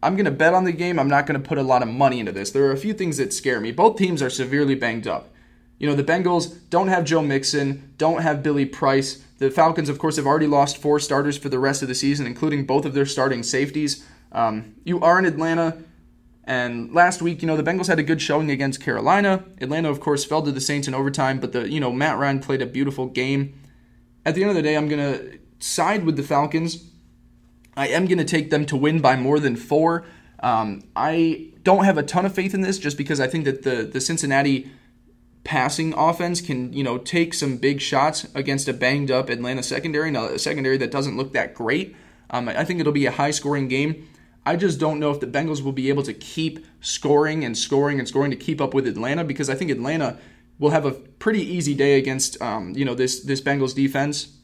[0.03, 0.97] I'm going to bet on the game.
[0.97, 2.51] I'm not going to put a lot of money into this.
[2.51, 3.71] There are a few things that scare me.
[3.71, 5.29] Both teams are severely banged up.
[5.77, 9.23] You know, the Bengals don't have Joe Mixon, don't have Billy Price.
[9.41, 12.27] The Falcons, of course, have already lost four starters for the rest of the season,
[12.27, 14.05] including both of their starting safeties.
[14.31, 15.79] Um, you are in Atlanta,
[16.43, 19.43] and last week, you know, the Bengals had a good showing against Carolina.
[19.59, 22.39] Atlanta, of course, fell to the Saints in overtime, but the you know Matt Ryan
[22.39, 23.59] played a beautiful game.
[24.27, 25.19] At the end of the day, I'm gonna
[25.57, 26.91] side with the Falcons.
[27.75, 30.05] I am gonna take them to win by more than four.
[30.43, 33.63] Um, I don't have a ton of faith in this, just because I think that
[33.63, 34.69] the the Cincinnati
[35.43, 40.11] passing offense can, you know, take some big shots against a banged up Atlanta secondary,
[40.11, 41.95] now a secondary that doesn't look that great.
[42.29, 44.07] Um, I think it'll be a high scoring game.
[44.45, 47.99] I just don't know if the Bengals will be able to keep scoring and scoring
[47.99, 50.17] and scoring to keep up with Atlanta because I think Atlanta
[50.57, 54.37] will have a pretty easy day against um, you know this this Bengals defense.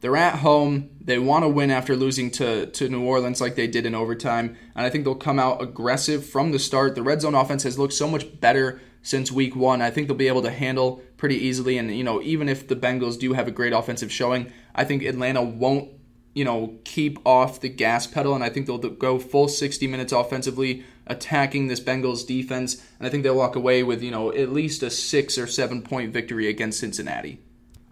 [0.00, 0.90] They're at home.
[1.00, 4.54] They want to win after losing to, to New Orleans like they did in overtime.
[4.76, 6.94] And I think they'll come out aggressive from the start.
[6.94, 9.80] The red zone offense has looked so much better since week one.
[9.80, 11.78] I think they'll be able to handle pretty easily.
[11.78, 15.04] And, you know, even if the Bengals do have a great offensive showing, I think
[15.04, 15.90] Atlanta won't,
[16.34, 18.34] you know, keep off the gas pedal.
[18.34, 22.82] And I think they'll go full 60 minutes offensively attacking this Bengals defense.
[22.98, 25.82] And I think they'll walk away with, you know, at least a six or seven
[25.82, 27.40] point victory against Cincinnati.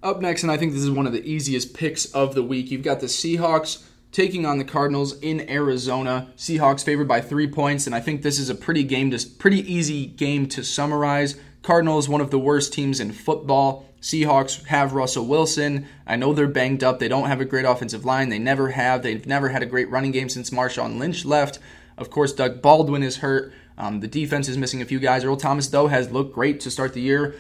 [0.03, 2.72] Up next, and I think this is one of the easiest picks of the week,
[2.72, 6.29] you've got the Seahawks taking on the Cardinals in Arizona.
[6.37, 9.61] Seahawks favored by three points, and I think this is a pretty game to pretty
[9.72, 11.37] easy game to summarize.
[11.62, 13.88] Cardinals, one of the worst teams in football.
[14.01, 15.87] Seahawks have Russell Wilson.
[16.07, 16.98] I know they're banged up.
[16.98, 18.29] They don't have a great offensive line.
[18.29, 19.03] They never have.
[19.03, 21.61] They've never had a great running game since Marshawn Lynch left.
[21.96, 23.53] Of course, Doug Baldwin is hurt.
[23.79, 25.25] Um, the defense is missing a few guys.
[25.25, 27.37] Earl Thomas, though, has looked great to start the year.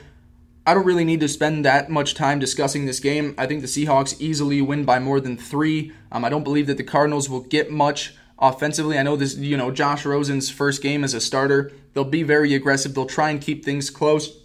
[0.66, 3.34] I don't really need to spend that much time discussing this game.
[3.36, 5.92] I think the Seahawks easily win by more than three.
[6.12, 8.96] Um, I don't believe that the Cardinals will get much offensively.
[8.98, 11.72] I know this, you know, Josh Rosen's first game as a starter.
[11.94, 12.94] They'll be very aggressive.
[12.94, 14.38] They'll try and keep things close.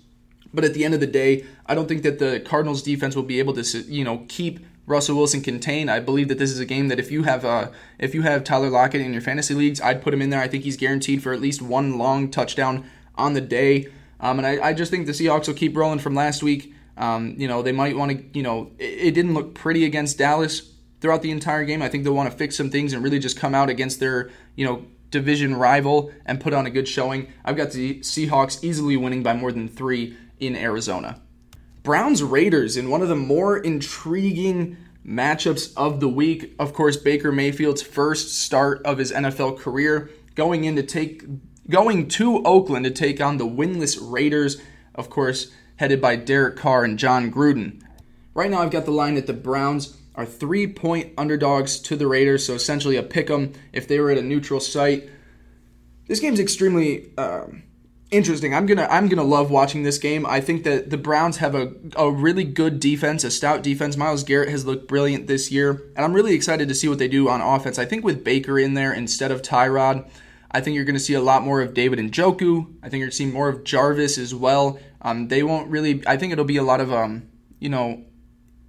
[0.53, 3.23] But at the end of the day, I don't think that the Cardinals defense will
[3.23, 5.91] be able to, you know, keep Russell Wilson contained.
[5.91, 8.43] I believe that this is a game that if you have uh, if you have
[8.43, 10.39] Tyler Lockett in your fantasy leagues, I'd put him in there.
[10.39, 13.88] I think he's guaranteed for at least one long touchdown on the day.
[14.19, 16.73] Um, and I, I, just think the Seahawks will keep rolling from last week.
[16.97, 20.17] Um, you know, they might want to, you know, it, it, didn't look pretty against
[20.17, 21.84] Dallas throughout the entire game.
[21.84, 24.32] I think they'll want to fix some things and really just come out against their,
[24.56, 27.32] you know, division rival and put on a good showing.
[27.45, 31.21] I've got the Seahawks easily winning by more than three in Arizona.
[31.84, 34.77] Browns Raiders in one of the more intriguing
[35.08, 36.53] matchups of the week.
[36.60, 41.23] Of course, Baker Mayfield's first start of his NFL career, going in to take
[41.69, 44.62] going to Oakland to take on the winless Raiders,
[44.95, 47.82] of course, headed by Derek Carr and Jon Gruden.
[48.34, 52.08] Right now, I've got the line that the Browns are three point underdogs to the
[52.08, 55.10] Raiders, so essentially a pick 'em if they were at a neutral site.
[56.08, 57.45] This game's extremely uh,
[58.10, 58.56] interesting.
[58.56, 60.25] I'm gonna I'm gonna love watching this game.
[60.25, 63.97] I think that the Browns have a, a really good defense, a stout defense.
[63.97, 67.08] Myles Garrett has looked brilliant this year, and I'm really excited to see what they
[67.08, 67.77] do on offense.
[67.77, 70.10] I think with Baker in there instead of Tyrod,
[70.52, 72.66] I think you're going to see a lot more of David Njoku.
[72.82, 74.80] I think you're going to see more of Jarvis as well.
[75.02, 76.02] Um, they won't really.
[76.08, 77.30] I think it'll be a lot of um,
[77.60, 78.04] you know,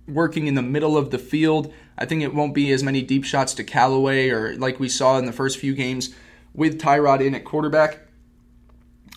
[0.07, 1.73] working in the middle of the field.
[1.97, 5.19] I think it won't be as many deep shots to Callaway or like we saw
[5.19, 6.15] in the first few games
[6.55, 8.01] with Tyrod in at quarterback.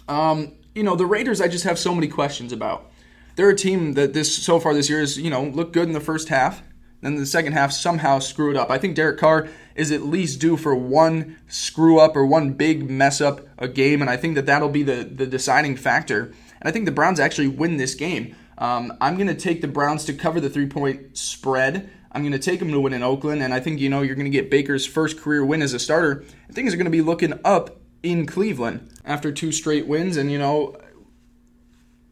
[0.07, 1.41] Um, you know, the Raiders.
[1.41, 2.91] I just have so many questions about.
[3.35, 5.93] They're a team that this so far this year has you know looked good in
[5.93, 6.61] the first half.
[7.01, 8.69] Then the second half somehow screw it up.
[8.69, 12.89] I think Derek Carr is at least due for one screw up or one big
[12.89, 16.25] mess up a game, and I think that that'll be the, the deciding factor.
[16.59, 18.35] And I think the Browns actually win this game.
[18.57, 21.89] Um, I'm going to take the Browns to cover the three point spread.
[22.11, 24.15] I'm going to take them to win in Oakland, and I think you know you're
[24.15, 26.23] going to get Baker's first career win as a starter.
[26.47, 30.31] And Things are going to be looking up in Cleveland after two straight wins, and
[30.31, 30.75] you know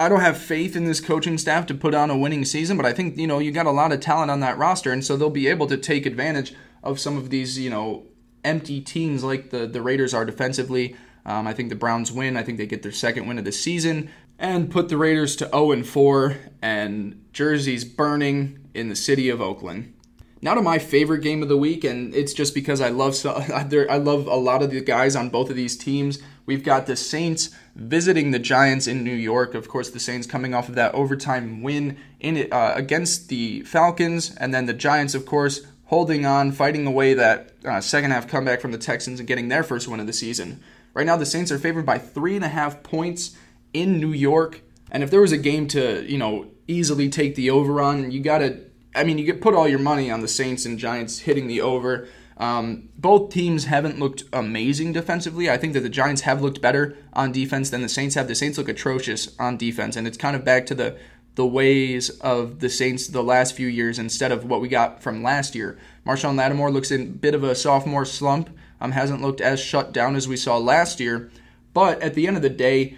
[0.01, 2.85] I don't have faith in this coaching staff to put on a winning season, but
[2.85, 5.17] I think, you know, you got a lot of talent on that roster, and so
[5.17, 8.03] they'll be able to take advantage of some of these, you know,
[8.43, 10.95] empty teams like the, the Raiders are defensively.
[11.25, 12.37] Um, I think the Browns win.
[12.37, 15.45] I think they get their second win of the season and put the Raiders to
[15.49, 19.93] 0 and 4 and jerseys burning in the city of Oakland.
[20.41, 23.31] Now to my favorite game of the week, and it's just because I love so,
[23.53, 26.19] I love a lot of the guys on both of these teams.
[26.45, 29.53] We've got the Saints visiting the Giants in New York.
[29.53, 34.33] Of course, the Saints coming off of that overtime win in uh, against the Falcons,
[34.37, 38.61] and then the Giants, of course, holding on, fighting away that uh, second half comeback
[38.61, 40.61] from the Texans and getting their first win of the season.
[40.93, 43.35] Right now, the Saints are favored by three and a half points
[43.73, 44.61] in New York.
[44.91, 48.21] And if there was a game to, you know, easily take the over on, you
[48.21, 48.59] got to,
[48.95, 51.61] I mean, you could put all your money on the Saints and Giants hitting the
[51.61, 52.07] over.
[52.37, 55.49] Um, both teams haven't looked amazing defensively.
[55.49, 58.27] I think that the Giants have looked better on defense than the Saints have.
[58.27, 60.97] The Saints look atrocious on defense, and it's kind of back to the
[61.35, 65.23] the ways of the Saints the last few years instead of what we got from
[65.23, 65.77] last year.
[66.05, 68.49] Marshon Lattimore looks in a bit of a sophomore slump.
[68.81, 71.29] Um, hasn't looked as shut down as we saw last year.
[71.73, 72.97] But at the end of the day,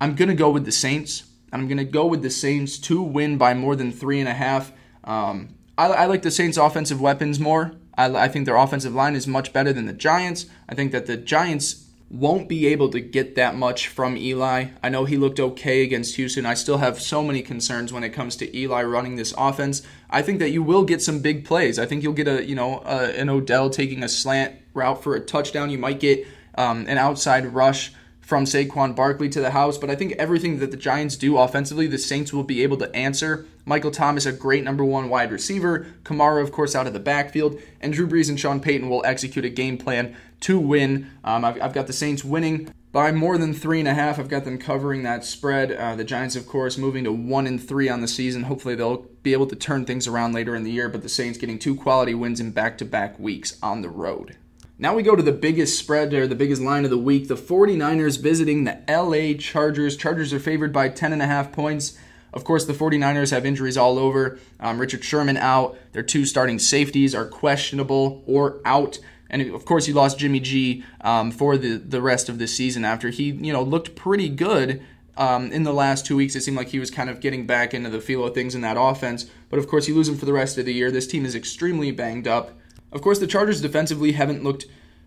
[0.00, 1.24] I'm going to go with the Saints.
[1.52, 4.34] I'm going to go with the Saints to win by more than three and a
[4.34, 4.72] half.
[5.04, 7.72] Um, I, I like the Saints' offensive weapons more.
[7.96, 10.46] I, I think their offensive line is much better than the Giants.
[10.68, 14.66] I think that the Giants' won't be able to get that much from Eli.
[14.82, 16.46] I know he looked okay against Houston.
[16.46, 19.82] I still have so many concerns when it comes to Eli running this offense.
[20.08, 21.78] I think that you will get some big plays.
[21.78, 25.16] I think you'll get a, you know, a, an Odell taking a slant route for
[25.16, 25.70] a touchdown.
[25.70, 26.26] You might get
[26.56, 27.92] um, an outside rush
[28.26, 31.86] from Saquon Barkley to the house, but I think everything that the Giants do offensively,
[31.86, 33.46] the Saints will be able to answer.
[33.64, 35.86] Michael Thomas, a great number one wide receiver.
[36.02, 37.56] Kamara, of course, out of the backfield.
[37.80, 41.08] And Drew Brees and Sean Payton will execute a game plan to win.
[41.22, 44.18] Um, I've, I've, got the Saints winning by more than three and a half.
[44.18, 45.70] I've got them covering that spread.
[45.70, 48.42] Uh, the Giants, of course, moving to one and three on the season.
[48.42, 51.38] Hopefully, they'll be able to turn things around later in the year, but the Saints
[51.38, 54.36] getting two quality wins in back to back weeks on the road.
[54.78, 57.28] Now we go to the biggest spread or the biggest line of the week.
[57.28, 59.96] The 49ers visiting the LA Chargers.
[59.96, 61.96] Chargers are favored by 10.5 points.
[62.34, 64.38] Of course, the 49ers have injuries all over.
[64.60, 65.78] Um, Richard Sherman out.
[65.92, 68.98] Their two starting safeties are questionable or out.
[69.30, 72.84] And of course, he lost Jimmy G um, for the, the rest of the season
[72.84, 74.82] after he, you know, looked pretty good
[75.16, 76.36] um, in the last two weeks.
[76.36, 78.60] It seemed like he was kind of getting back into the feel of things in
[78.60, 79.24] that offense.
[79.48, 80.90] But of course, you lose him for the rest of the year.
[80.90, 82.52] This team is extremely banged up.
[82.96, 84.64] Of course, the Chargers defensively haven't looked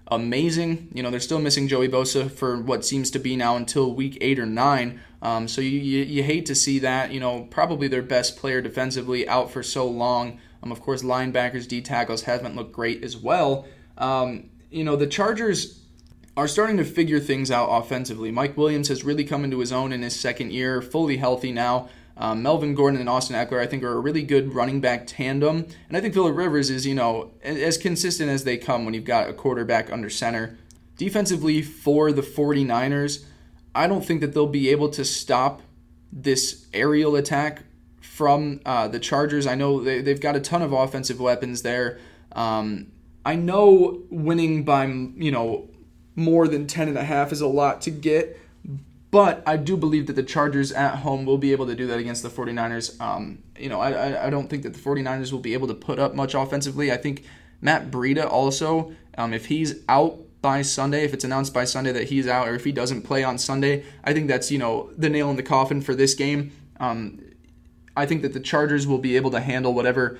[0.10, 0.90] amazing.
[0.94, 4.16] You know, they're still missing Joey Bosa for what seems to be now until week
[4.22, 5.00] eight or nine.
[5.24, 7.12] Um, so you, you, you, hate to see that.
[7.12, 10.40] You know, probably their best player defensively out for so long.
[10.62, 13.66] Um, of course, linebackers, D tackles haven't looked great as well.
[13.98, 15.80] Um, you know, the Chargers
[16.38, 18.30] are starting to figure things out offensively.
[18.30, 21.90] Mike Williams has really come into his own in his second year, fully healthy now.
[22.20, 25.65] Um, Melvin Gordon and Austin Ekeler, I think, are a really good running back tandem.
[25.88, 29.05] And I think Philip Rivers is, you know, as consistent as they come when you've
[29.05, 30.57] got a quarterback under center.
[30.97, 33.24] Defensively for the 49ers,
[33.74, 35.61] I don't think that they'll be able to stop
[36.11, 37.63] this aerial attack
[38.01, 39.47] from uh, the Chargers.
[39.47, 41.99] I know they, have got a ton of offensive weapons there.
[42.34, 42.91] Um,
[43.26, 45.70] I know winning by, you know,
[46.17, 48.38] more than 10 and a half is a lot to get,
[49.12, 51.99] but I do believe that the Chargers at home will be able to do that
[51.99, 52.99] against the 49ers.
[53.01, 55.97] Um, you know, I, I don't think that the 49ers will be able to put
[55.97, 56.91] up much offensively.
[56.91, 57.26] I think
[57.62, 62.10] Matt Breida also, um, if he's out by Sunday, if it's announced by Sunday that
[62.10, 65.10] he's out, or if he doesn't play on Sunday, I think that's, you know, the
[65.10, 66.51] nail in the coffin for this game.
[66.80, 67.22] Um,
[67.97, 70.20] I think that the Chargers will be able to handle whatever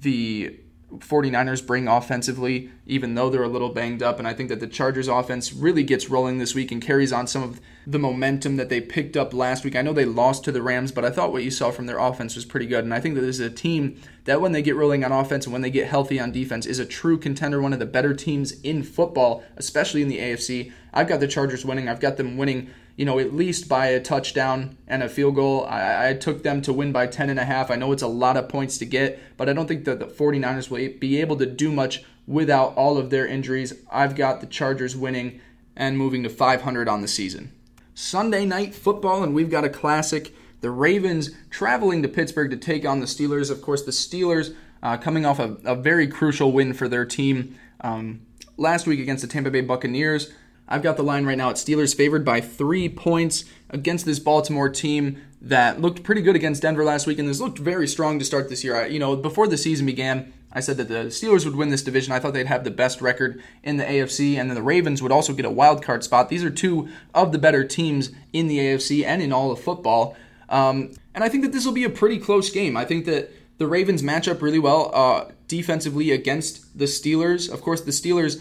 [0.00, 0.58] the
[0.94, 4.18] 49ers bring offensively, even though they're a little banged up.
[4.18, 7.26] And I think that the Chargers offense really gets rolling this week and carries on
[7.26, 9.74] some of the momentum that they picked up last week.
[9.74, 11.98] I know they lost to the Rams, but I thought what you saw from their
[11.98, 12.84] offense was pretty good.
[12.84, 15.44] And I think that this is a team that, when they get rolling on offense
[15.44, 18.14] and when they get healthy on defense, is a true contender, one of the better
[18.14, 20.72] teams in football, especially in the AFC.
[20.94, 21.88] I've got the Chargers winning.
[21.88, 25.66] I've got them winning you know, at least by a touchdown and a field goal.
[25.66, 27.70] I, I, took them to win by 10 and a half.
[27.70, 30.06] I know it's a lot of points to get, but I don't think that the
[30.06, 33.74] 49ers will be able to do much without all of their injuries.
[33.90, 35.40] I've got the Chargers winning
[35.76, 37.52] and moving to 500 on the season.
[37.94, 40.34] Sunday night football, and we've got a classic.
[40.60, 43.50] The Ravens traveling to Pittsburgh to take on the Steelers.
[43.50, 47.58] Of course, the Steelers uh, coming off a, a, very crucial win for their team
[47.80, 48.20] um,
[48.56, 50.32] last week against the Tampa Bay Buccaneers.
[50.68, 54.68] I've got the line right now at Steelers favored by three points against this Baltimore
[54.68, 58.24] team that looked pretty good against Denver last week and has looked very strong to
[58.24, 58.76] start this year.
[58.76, 61.82] I, you know, before the season began, I said that the Steelers would win this
[61.82, 62.12] division.
[62.12, 65.12] I thought they'd have the best record in the AFC, and then the Ravens would
[65.12, 66.30] also get a wild card spot.
[66.30, 70.16] These are two of the better teams in the AFC and in all of football.
[70.48, 72.76] Um, and I think that this will be a pretty close game.
[72.76, 77.52] I think that the Ravens match up really well uh, defensively against the Steelers.
[77.52, 78.40] Of course, the Steelers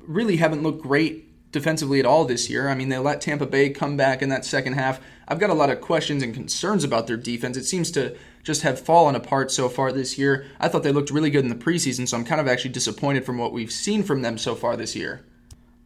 [0.00, 2.68] really haven't looked great defensively at all this year.
[2.68, 5.00] I mean, they let Tampa Bay come back in that second half.
[5.28, 7.56] I've got a lot of questions and concerns about their defense.
[7.56, 10.46] It seems to just have fallen apart so far this year.
[10.58, 13.24] I thought they looked really good in the preseason, so I'm kind of actually disappointed
[13.24, 15.24] from what we've seen from them so far this year.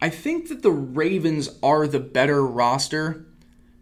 [0.01, 3.25] I think that the Ravens are the better roster,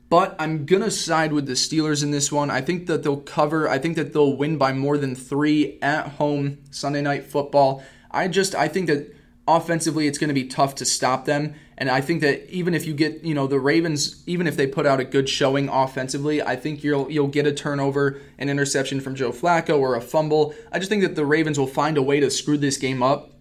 [0.09, 2.49] but I'm going to side with the Steelers in this one.
[2.49, 3.69] I think that they'll cover.
[3.69, 7.83] I think that they'll win by more than 3 at home Sunday night football.
[8.11, 9.14] I just I think that
[9.47, 12.85] offensively it's going to be tough to stop them and I think that even if
[12.85, 16.41] you get, you know, the Ravens, even if they put out a good showing offensively,
[16.41, 20.55] I think you'll you'll get a turnover, an interception from Joe Flacco or a fumble.
[20.71, 23.31] I just think that the Ravens will find a way to screw this game up.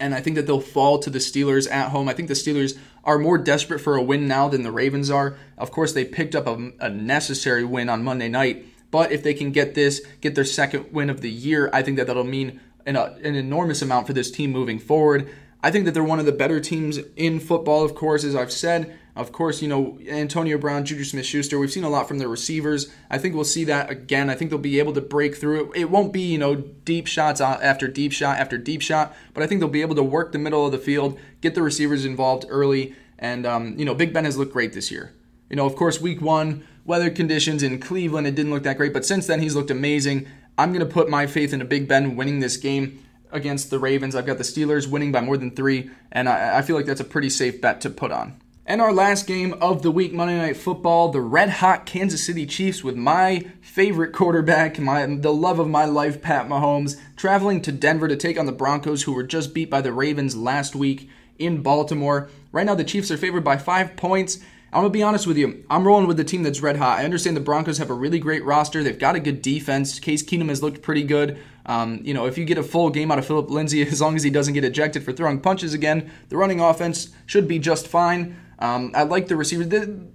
[0.00, 2.08] And I think that they'll fall to the Steelers at home.
[2.08, 5.36] I think the Steelers are more desperate for a win now than the Ravens are.
[5.58, 9.34] Of course, they picked up a, a necessary win on Monday night, but if they
[9.34, 12.60] can get this, get their second win of the year, I think that that'll mean
[12.88, 15.28] an, an enormous amount for this team moving forward.
[15.62, 18.52] I think that they're one of the better teams in football, of course, as I've
[18.52, 18.96] said.
[19.16, 22.28] Of course, you know, Antonio Brown, Juju Smith Schuster, we've seen a lot from their
[22.28, 22.92] receivers.
[23.10, 24.30] I think we'll see that again.
[24.30, 25.80] I think they'll be able to break through it.
[25.80, 29.48] It won't be, you know, deep shots after deep shot after deep shot, but I
[29.48, 32.46] think they'll be able to work the middle of the field, get the receivers involved
[32.48, 35.12] early, And, um, you know, Big Ben has looked great this year.
[35.50, 38.92] You know, of course, week one, weather conditions in Cleveland, it didn't look that great,
[38.92, 40.28] but since then, he's looked amazing.
[40.58, 44.16] I'm going to put my faith into Big Ben winning this game against the Ravens.
[44.16, 47.00] I've got the Steelers winning by more than three, and I, I feel like that's
[47.00, 48.40] a pretty safe bet to put on.
[48.66, 52.44] And our last game of the week, Monday Night Football, the red hot Kansas City
[52.44, 57.72] Chiefs with my favorite quarterback, my the love of my life, Pat Mahomes, traveling to
[57.72, 61.08] Denver to take on the Broncos, who were just beat by the Ravens last week
[61.38, 62.28] in Baltimore.
[62.52, 64.38] Right now, the Chiefs are favored by five points.
[64.72, 65.64] I'm gonna be honest with you.
[65.70, 66.98] I'm rolling with the team that's red hot.
[66.98, 68.82] I understand the Broncos have a really great roster.
[68.82, 69.98] They've got a good defense.
[69.98, 71.38] Case Keenum has looked pretty good.
[71.64, 74.14] Um, you know, if you get a full game out of Phillip Lindsay, as long
[74.14, 77.86] as he doesn't get ejected for throwing punches again, the running offense should be just
[77.86, 78.36] fine.
[78.58, 79.68] Um, I like the receivers.
[79.68, 80.06] The,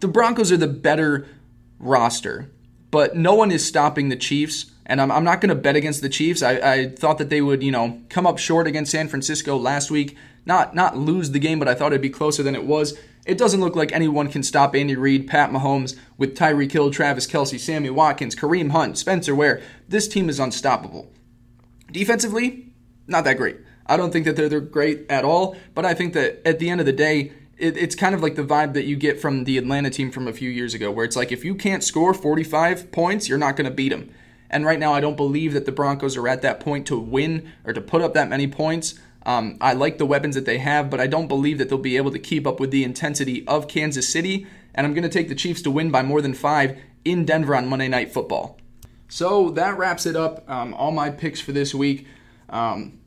[0.00, 1.26] the Broncos are the better
[1.80, 2.50] roster,
[2.90, 4.72] but no one is stopping the Chiefs.
[4.86, 6.42] And I'm, I'm not going to bet against the Chiefs.
[6.42, 9.90] I, I thought that they would, you know, come up short against San Francisco last
[9.90, 10.16] week.
[10.48, 12.98] Not not lose the game, but I thought it'd be closer than it was.
[13.26, 17.26] It doesn't look like anyone can stop Andy Reid, Pat Mahomes, with Tyreek Hill, Travis
[17.26, 19.60] Kelce, Sammy Watkins, Kareem Hunt, Spencer Ware.
[19.86, 21.12] This team is unstoppable.
[21.92, 22.72] Defensively,
[23.06, 23.58] not that great.
[23.86, 26.70] I don't think that they're, they're great at all, but I think that at the
[26.70, 29.44] end of the day, it, it's kind of like the vibe that you get from
[29.44, 32.14] the Atlanta team from a few years ago, where it's like if you can't score
[32.14, 34.10] 45 points, you're not going to beat them.
[34.48, 37.52] And right now, I don't believe that the Broncos are at that point to win
[37.64, 38.98] or to put up that many points.
[39.28, 41.98] Um, I like the weapons that they have, but I don't believe that they'll be
[41.98, 44.46] able to keep up with the intensity of Kansas City.
[44.74, 47.54] And I'm going to take the Chiefs to win by more than five in Denver
[47.54, 48.58] on Monday Night Football.
[49.06, 50.48] So that wraps it up.
[50.48, 52.06] Um, all my picks for this week.
[52.48, 53.00] Um,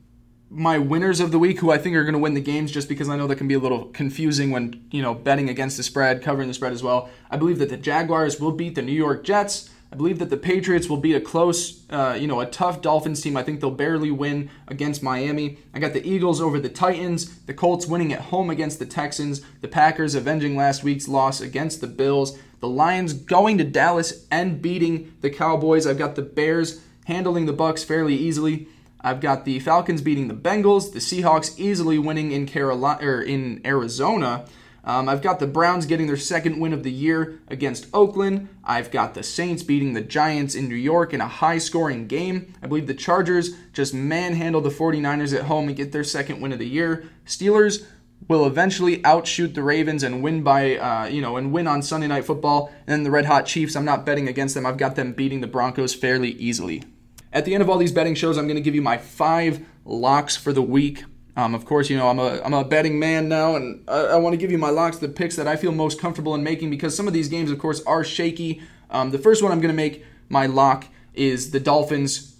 [0.48, 2.88] my winners of the week, who I think are going to win the games, just
[2.88, 5.82] because I know that can be a little confusing when you know betting against the
[5.82, 7.10] spread, covering the spread as well.
[7.32, 9.70] I believe that the Jaguars will beat the New York Jets.
[9.92, 13.20] I believe that the Patriots will beat a close, uh, you know, a tough Dolphins
[13.20, 13.36] team.
[13.36, 15.58] I think they'll barely win against Miami.
[15.74, 19.42] I got the Eagles over the Titans, the Colts winning at home against the Texans,
[19.60, 24.62] the Packers avenging last week's loss against the Bills, the Lions going to Dallas and
[24.62, 25.86] beating the Cowboys.
[25.86, 28.68] I've got the Bears handling the Bucks fairly easily.
[29.02, 33.60] I've got the Falcons beating the Bengals, the Seahawks easily winning in Carolina or in
[33.66, 34.46] Arizona.
[34.84, 38.48] Um, I've got the Browns getting their second win of the year against Oakland.
[38.64, 42.54] I've got the Saints beating the Giants in New York in a high scoring game.
[42.62, 46.52] I believe the Chargers just manhandle the 49ers at home and get their second win
[46.52, 47.08] of the year.
[47.26, 47.84] Steelers
[48.28, 52.06] will eventually outshoot the Ravens and win by, uh, you know, and win on Sunday
[52.06, 52.72] Night Football.
[52.86, 54.66] And then the Red Hot Chiefs, I'm not betting against them.
[54.66, 56.84] I've got them beating the Broncos fairly easily.
[57.32, 59.64] At the end of all these betting shows, I'm going to give you my five
[59.84, 61.04] locks for the week.
[61.36, 64.16] Um, of course, you know I'm a I'm a betting man now, and I, I
[64.16, 66.70] want to give you my locks, the picks that I feel most comfortable in making
[66.70, 68.62] because some of these games, of course, are shaky.
[68.90, 72.36] Um, the first one I'm going to make my lock is the Dolphins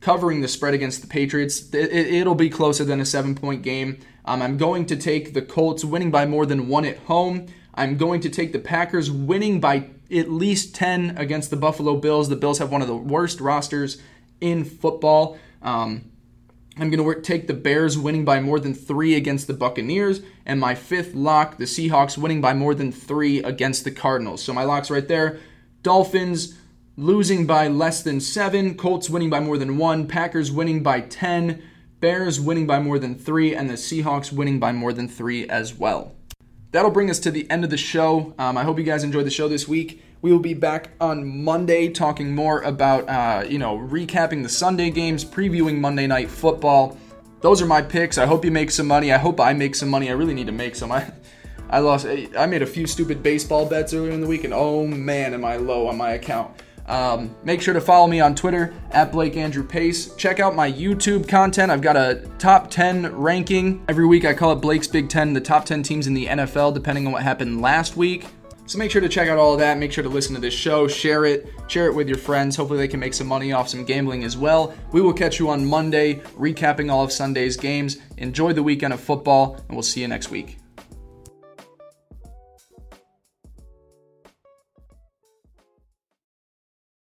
[0.00, 1.72] covering the spread against the Patriots.
[1.74, 3.98] It, will it, be closer than a seven point game.
[4.24, 7.46] Um, I'm going to take the Colts winning by more than one at home.
[7.74, 12.28] I'm going to take the Packers winning by at least 10 against the Buffalo Bills.
[12.28, 14.00] The Bills have one of the worst rosters
[14.40, 15.38] in football.
[15.62, 16.11] Um,
[16.78, 20.58] I'm going to take the Bears winning by more than three against the Buccaneers, and
[20.58, 24.42] my fifth lock, the Seahawks winning by more than three against the Cardinals.
[24.42, 25.38] So my locks right there
[25.82, 26.56] Dolphins
[26.96, 31.62] losing by less than seven, Colts winning by more than one, Packers winning by 10,
[32.00, 35.74] Bears winning by more than three, and the Seahawks winning by more than three as
[35.74, 36.14] well.
[36.70, 38.34] That'll bring us to the end of the show.
[38.38, 40.02] Um, I hope you guys enjoyed the show this week.
[40.22, 44.88] We will be back on Monday talking more about, uh, you know, recapping the Sunday
[44.88, 46.96] games, previewing Monday Night Football.
[47.40, 48.18] Those are my picks.
[48.18, 49.12] I hope you make some money.
[49.12, 50.10] I hope I make some money.
[50.10, 50.92] I really need to make some.
[50.92, 51.10] I,
[51.68, 52.06] I lost.
[52.06, 55.44] I made a few stupid baseball bets earlier in the week, and oh man, am
[55.44, 56.52] I low on my account.
[56.86, 60.14] Um, make sure to follow me on Twitter at Blake Andrew Pace.
[60.14, 61.72] Check out my YouTube content.
[61.72, 63.84] I've got a top 10 ranking.
[63.88, 66.74] Every week I call it Blake's Big 10, the top 10 teams in the NFL,
[66.74, 68.26] depending on what happened last week.
[68.66, 69.76] So make sure to check out all of that.
[69.76, 72.56] Make sure to listen to this show, share it, share it with your friends.
[72.56, 74.74] Hopefully, they can make some money off some gambling as well.
[74.92, 77.98] We will catch you on Monday, recapping all of Sunday's games.
[78.18, 80.61] Enjoy the weekend of football, and we'll see you next week.